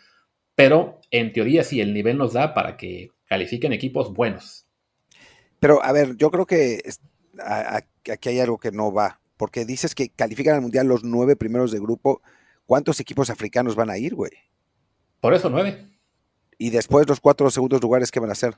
pero 0.56 1.00
en 1.12 1.34
teoría 1.34 1.64
sí, 1.64 1.82
el 1.82 1.94
nivel 1.94 2.18
nos 2.18 2.34
da 2.34 2.54
para 2.54 2.78
que 2.78 3.10
califiquen 3.26 3.74
equipos 3.74 4.14
buenos. 4.14 4.66
Pero 5.60 5.84
a 5.84 5.92
ver, 5.92 6.16
yo 6.18 6.30
creo 6.30 6.46
que 6.46 6.82
aquí 8.12 8.30
hay 8.30 8.40
algo 8.40 8.58
que 8.58 8.72
no 8.72 8.92
va, 8.92 9.22
porque 9.38 9.66
dices 9.66 9.96
que 9.96 10.10
califican 10.10 10.56
al 10.56 10.62
Mundial 10.62 10.88
los 10.88 11.04
nueve 11.04 11.36
primeros 11.36 11.72
de 11.72 11.80
grupo. 11.80 12.22
¿Cuántos 12.66 13.00
equipos 13.00 13.30
africanos 13.30 13.76
van 13.76 13.90
a 13.90 13.98
ir, 13.98 14.16
güey? 14.16 14.32
Por 15.20 15.34
eso 15.34 15.50
nueve. 15.50 15.90
Y 16.58 16.70
después 16.70 17.08
los 17.08 17.20
cuatro 17.20 17.50
segundos 17.50 17.82
lugares, 17.82 18.12
¿qué 18.12 18.20
van 18.20 18.30
a 18.30 18.34
hacer? 18.34 18.56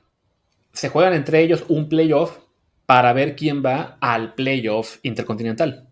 Se 0.72 0.88
juegan 0.88 1.14
entre 1.14 1.40
ellos 1.40 1.64
un 1.68 1.88
playoff 1.88 2.38
para 2.86 3.12
ver 3.12 3.34
quién 3.34 3.64
va 3.64 3.98
al 4.00 4.34
playoff 4.34 4.98
intercontinental. 5.02 5.88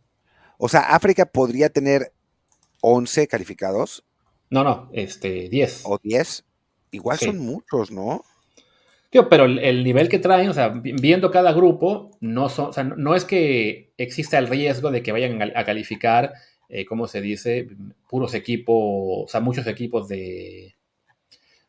O 0.59 0.69
sea, 0.69 0.95
África 0.95 1.27
podría 1.27 1.71
tener 1.71 2.12
11 2.81 3.27
calificados. 3.27 4.05
No, 4.50 4.64
no, 4.64 4.88
este, 4.92 5.48
10. 5.48 5.83
O 5.85 5.98
10. 6.02 6.44
Igual 6.92 7.18
son 7.18 7.38
muchos, 7.38 7.90
¿no? 7.90 8.24
Tío, 9.11 9.28
pero 9.28 9.44
el, 9.44 9.85
nivel 9.85 10.09
que 10.09 10.18
traen, 10.18 10.48
o 10.48 10.52
sea, 10.52 10.68
viendo 10.68 11.30
cada 11.30 11.52
grupo, 11.52 12.11
no, 12.20 12.48
son, 12.48 12.70
o 12.70 12.72
sea, 12.72 12.85
no 12.85 13.14
es 13.14 13.24
que 13.24 13.92
exista 13.96 14.38
el 14.38 14.48
riesgo 14.48 14.90
de 14.90 15.02
que 15.02 15.12
vayan 15.12 15.40
a 15.40 15.64
calificar, 15.64 16.33
eh, 16.68 16.85
¿cómo 16.85 17.07
se 17.07 17.20
dice? 17.20 17.68
Puros 18.09 18.35
equipos, 18.35 18.74
o 18.76 19.26
sea, 19.28 19.40
muchos 19.40 19.66
equipos 19.68 20.09
de, 20.09 20.74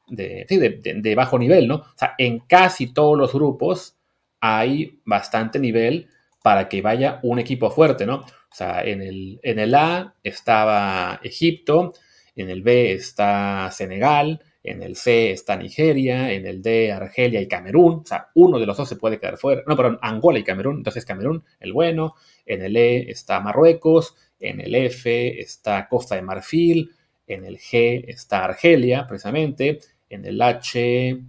de, 0.08 1.14
bajo 1.16 1.38
nivel, 1.38 1.68
¿no? 1.68 1.76
O 1.76 1.98
sea, 1.98 2.16
en 2.18 2.40
casi 2.40 2.94
todos 2.94 3.18
los 3.18 3.34
grupos 3.34 3.96
hay 4.40 5.00
bastante 5.06 5.60
nivel 5.60 6.10
para 6.44 6.70
que 6.70 6.82
vaya 6.82 7.20
un 7.24 7.40
equipo 7.40 7.70
fuerte, 7.70 8.06
¿no? 8.06 8.18
O 8.18 8.56
sea, 8.56 8.84
en 8.84 9.02
el, 9.02 9.40
en 9.44 9.60
el 9.60 9.76
A 9.76 10.16
estaba 10.24 11.20
Egipto, 11.24 11.94
en 12.36 12.50
el 12.50 12.62
B 12.62 12.94
está 12.94 13.70
Senegal, 13.72 14.42
en 14.64 14.82
el 14.82 14.96
C 14.96 15.32
está 15.32 15.56
Nigeria, 15.56 16.32
en 16.32 16.46
el 16.46 16.62
D 16.62 16.92
Argelia 16.92 17.42
y 17.42 17.48
Camerún, 17.48 18.02
o 18.04 18.06
sea, 18.06 18.30
uno 18.36 18.60
de 18.60 18.66
los 18.66 18.78
dos 18.78 18.90
se 18.90 18.96
puede 18.96 19.20
quedar 19.20 19.38
fuera, 19.38 19.64
no, 19.68 19.76
perdón, 19.76 20.00
Angola 20.02 20.40
y 20.40 20.44
Camerún, 20.44 20.78
entonces 20.78 21.06
Camerún, 21.06 21.44
el 21.60 21.74
bueno, 21.74 22.16
en 22.46 22.64
el 22.64 22.76
E 22.76 23.10
está 23.10 23.40
Marruecos, 23.40 24.16
en 24.40 24.62
el 24.62 24.76
F 24.76 25.40
está 25.40 25.88
Costa 25.88 26.16
de 26.16 26.22
Marfil, 26.22 26.92
en 27.28 27.46
el 27.46 27.58
G 27.58 28.06
está 28.08 28.46
Argelia, 28.46 29.08
precisamente, 29.08 29.80
en 30.10 30.26
el 30.26 30.42
H 30.42 31.20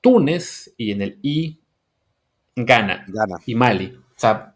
Túnez. 0.00 0.74
Y 0.76 0.92
en 0.92 1.02
el 1.02 1.18
I 1.22 1.60
Ghana, 2.56 3.06
y 3.46 3.54
Mali. 3.54 3.86
O 3.86 4.18
sea, 4.18 4.53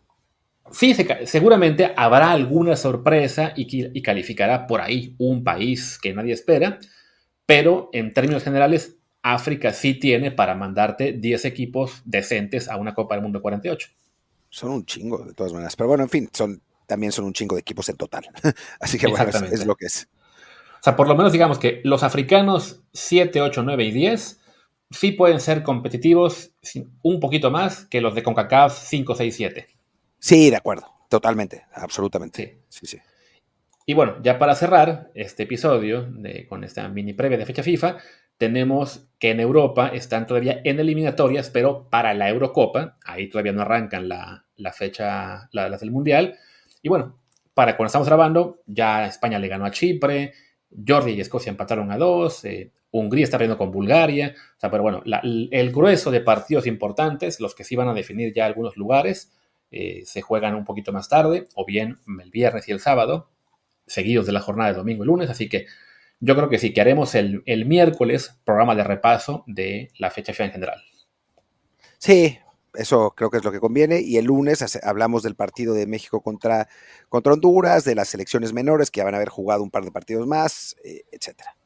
sí, 0.70 0.94
seguramente 1.24 1.92
habrá 1.96 2.32
alguna 2.32 2.76
sorpresa 2.76 3.52
y, 3.56 3.98
y 3.98 4.02
calificará 4.02 4.66
por 4.66 4.80
ahí 4.80 5.14
un 5.18 5.44
país 5.44 5.98
que 6.00 6.12
nadie 6.12 6.32
espera, 6.32 6.78
pero 7.46 7.90
en 7.92 8.12
términos 8.12 8.44
generales, 8.44 8.98
África 9.22 9.72
sí 9.72 9.94
tiene 9.94 10.30
para 10.30 10.54
mandarte 10.54 11.12
10 11.12 11.44
equipos 11.46 12.02
decentes 12.04 12.68
a 12.68 12.76
una 12.76 12.94
Copa 12.94 13.14
del 13.14 13.22
Mundo 13.22 13.42
48. 13.42 13.88
Son 14.50 14.70
un 14.70 14.84
chingo, 14.86 15.24
de 15.24 15.34
todas 15.34 15.52
maneras. 15.52 15.76
Pero 15.76 15.88
bueno, 15.88 16.04
en 16.04 16.10
fin, 16.10 16.28
son, 16.32 16.62
también 16.86 17.12
son 17.12 17.24
un 17.24 17.32
chingo 17.32 17.54
de 17.56 17.60
equipos 17.60 17.88
en 17.88 17.96
total. 17.96 18.26
Así 18.80 18.98
que 18.98 19.06
bueno, 19.06 19.28
es, 19.28 19.66
lo 19.66 19.76
que 19.76 19.86
es. 19.86 20.08
O 20.80 20.82
sea, 20.82 20.96
por 20.96 21.08
lo 21.08 21.16
menos 21.16 21.32
digamos 21.32 21.58
que 21.58 21.80
los 21.84 22.02
africanos 22.02 22.82
7, 22.92 23.40
8, 23.40 23.62
9 23.62 23.84
y 23.84 23.90
10 23.92 24.40
sí 24.90 25.12
pueden 25.12 25.40
ser 25.40 25.62
competitivos 25.62 26.52
un 27.02 27.20
poquito 27.20 27.50
más 27.50 27.84
que 27.86 28.00
los 28.00 28.14
de 28.14 28.22
CONCACAF 28.22 28.78
5, 28.78 29.14
6, 29.14 29.36
7. 29.36 29.68
Sí, 30.18 30.50
de 30.50 30.56
acuerdo, 30.56 30.86
totalmente, 31.08 31.66
absolutamente. 31.74 32.62
Sí, 32.68 32.86
sí. 32.86 32.96
sí. 32.96 33.02
Y 33.88 33.94
bueno, 33.94 34.16
ya 34.22 34.38
para 34.38 34.54
cerrar 34.54 35.10
este 35.14 35.44
episodio 35.44 36.12
con 36.50 36.62
esta 36.62 36.86
mini 36.88 37.14
previa 37.14 37.38
de 37.38 37.46
fecha 37.46 37.62
FIFA, 37.62 37.96
tenemos 38.36 39.08
que 39.18 39.30
en 39.30 39.40
Europa 39.40 39.88
están 39.88 40.26
todavía 40.26 40.60
en 40.62 40.78
eliminatorias, 40.78 41.48
pero 41.48 41.88
para 41.88 42.12
la 42.12 42.28
Eurocopa, 42.28 42.98
ahí 43.06 43.30
todavía 43.30 43.52
no 43.52 43.62
arrancan 43.62 44.06
la, 44.06 44.44
fecha, 44.74 45.48
las 45.52 45.80
del 45.80 45.90
Mundial. 45.90 46.36
Y 46.82 46.90
bueno, 46.90 47.18
para 47.54 47.78
cuando 47.78 47.86
estamos 47.86 48.08
grabando, 48.08 48.60
ya 48.66 49.06
España 49.06 49.38
le 49.38 49.48
ganó 49.48 49.64
a 49.64 49.70
Chipre, 49.70 50.34
Georgia 50.84 51.14
y 51.14 51.22
Escocia 51.22 51.48
empataron 51.48 51.90
a 51.90 51.96
dos, 51.96 52.44
eh, 52.44 52.70
Hungría 52.90 53.24
está 53.24 53.38
perdiendo 53.38 53.56
con 53.56 53.72
Bulgaria, 53.72 54.34
o 54.36 54.60
sea, 54.60 54.70
pero 54.70 54.82
bueno, 54.82 55.02
el 55.04 55.72
grueso 55.72 56.10
de 56.10 56.20
partidos 56.20 56.66
importantes, 56.66 57.40
los 57.40 57.54
que 57.54 57.64
sí 57.64 57.74
van 57.74 57.88
a 57.88 57.94
definir 57.94 58.34
ya 58.34 58.44
algunos 58.44 58.76
lugares, 58.76 59.32
eh, 59.70 60.02
se 60.04 60.22
juegan 60.22 60.54
un 60.54 60.64
poquito 60.64 60.92
más 60.92 61.08
tarde, 61.08 61.48
o 61.54 61.64
bien 61.64 61.98
el 62.22 62.30
viernes 62.30 62.68
y 62.68 62.72
el 62.72 62.80
sábado, 62.80 63.30
seguidos 63.86 64.26
de 64.26 64.32
la 64.32 64.40
jornada 64.40 64.70
de 64.70 64.76
domingo 64.76 65.04
y 65.04 65.06
lunes, 65.06 65.30
así 65.30 65.48
que 65.48 65.66
yo 66.20 66.34
creo 66.34 66.48
que 66.48 66.58
sí, 66.58 66.72
que 66.72 66.80
haremos 66.80 67.14
el, 67.14 67.42
miércoles 67.66 68.36
programa 68.44 68.74
de 68.74 68.84
repaso 68.84 69.44
de 69.46 69.90
la 69.98 70.10
fecha 70.10 70.32
en 70.44 70.50
general. 70.50 70.82
Sí, 71.98 72.38
eso 72.74 73.12
creo 73.16 73.30
que 73.30 73.38
es 73.38 73.44
lo 73.44 73.52
que 73.52 73.60
conviene. 73.60 74.00
Y 74.00 74.16
el 74.16 74.24
lunes 74.24 74.78
hablamos 74.82 75.22
del 75.22 75.36
partido 75.36 75.74
de 75.74 75.86
México 75.86 76.20
contra, 76.20 76.68
contra 77.08 77.32
Honduras, 77.32 77.84
de 77.84 77.94
las 77.94 78.08
selecciones 78.08 78.52
menores 78.52 78.90
que 78.90 79.02
van 79.02 79.14
a 79.14 79.18
haber 79.18 79.28
jugado 79.28 79.62
un 79.62 79.70
par 79.70 79.84
de 79.84 79.92
partidos 79.92 80.26
más, 80.26 80.76
eh, 80.84 81.02
etcétera. 81.12 81.56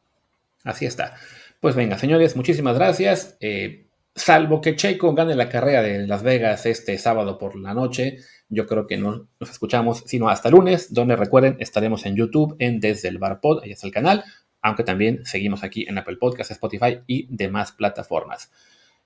Así 0.64 0.84
está. 0.84 1.14
Pues 1.60 1.74
venga, 1.74 1.98
señores, 1.98 2.36
muchísimas 2.36 2.76
gracias. 2.76 3.36
Eh, 3.40 3.86
salvo 4.14 4.60
que 4.60 4.76
Checo 4.76 5.14
gane 5.14 5.34
la 5.34 5.48
carrera 5.48 5.82
de 5.82 6.06
Las 6.06 6.22
Vegas 6.22 6.66
este 6.66 6.98
sábado 6.98 7.38
por 7.38 7.56
la 7.56 7.74
noche, 7.74 8.18
yo 8.48 8.66
creo 8.66 8.86
que 8.86 8.98
no 8.98 9.28
nos 9.40 9.50
escuchamos 9.50 10.04
sino 10.06 10.28
hasta 10.28 10.50
lunes, 10.50 10.92
donde 10.92 11.16
recuerden, 11.16 11.56
estaremos 11.58 12.04
en 12.06 12.16
YouTube, 12.16 12.56
en 12.58 12.80
Desde 12.80 13.08
el 13.08 13.18
Bar 13.18 13.40
Pod, 13.40 13.62
ahí 13.62 13.72
está 13.72 13.86
el 13.86 13.92
canal, 13.92 14.24
aunque 14.60 14.84
también 14.84 15.24
seguimos 15.24 15.64
aquí 15.64 15.86
en 15.88 15.98
Apple 15.98 16.16
Podcasts, 16.16 16.52
Spotify 16.52 17.00
y 17.06 17.26
demás 17.34 17.72
plataformas. 17.72 18.50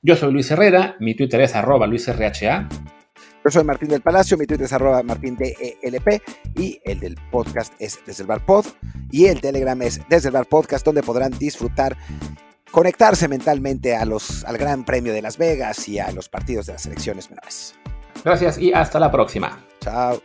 Yo 0.02 0.16
soy 0.16 0.32
Luis 0.32 0.50
Herrera, 0.50 0.96
mi 1.00 1.14
Twitter 1.14 1.40
es 1.40 1.54
arroba 1.54 1.86
luisrha. 1.86 2.68
Yo 3.44 3.50
soy 3.50 3.64
Martín 3.64 3.88
del 3.88 4.02
Palacio, 4.02 4.36
mi 4.36 4.46
Twitter 4.46 4.66
es 4.66 4.72
arroba 4.72 5.02
martindelp 5.02 5.56
y 6.56 6.80
el 6.84 7.00
del 7.00 7.14
podcast 7.30 7.72
es 7.78 8.00
Desde 8.04 8.24
el 8.24 8.26
Bar 8.26 8.44
Pod 8.44 8.66
y 9.12 9.26
el 9.26 9.40
Telegram 9.40 9.80
es 9.82 10.00
Desde 10.08 10.28
el 10.28 10.34
Bar 10.34 10.46
Podcast, 10.46 10.84
donde 10.84 11.02
podrán 11.02 11.30
disfrutar 11.38 11.96
conectarse 12.70 13.28
mentalmente 13.28 13.96
a 13.96 14.04
los, 14.04 14.44
al 14.44 14.58
Gran 14.58 14.84
Premio 14.84 15.12
de 15.12 15.22
Las 15.22 15.38
Vegas 15.38 15.88
y 15.88 15.98
a 15.98 16.10
los 16.12 16.28
partidos 16.28 16.66
de 16.66 16.74
las 16.74 16.82
selecciones 16.82 17.30
menores. 17.30 17.74
Gracias 18.24 18.58
y 18.58 18.72
hasta 18.72 18.98
la 18.98 19.10
próxima. 19.10 19.64
Chao. 19.80 20.20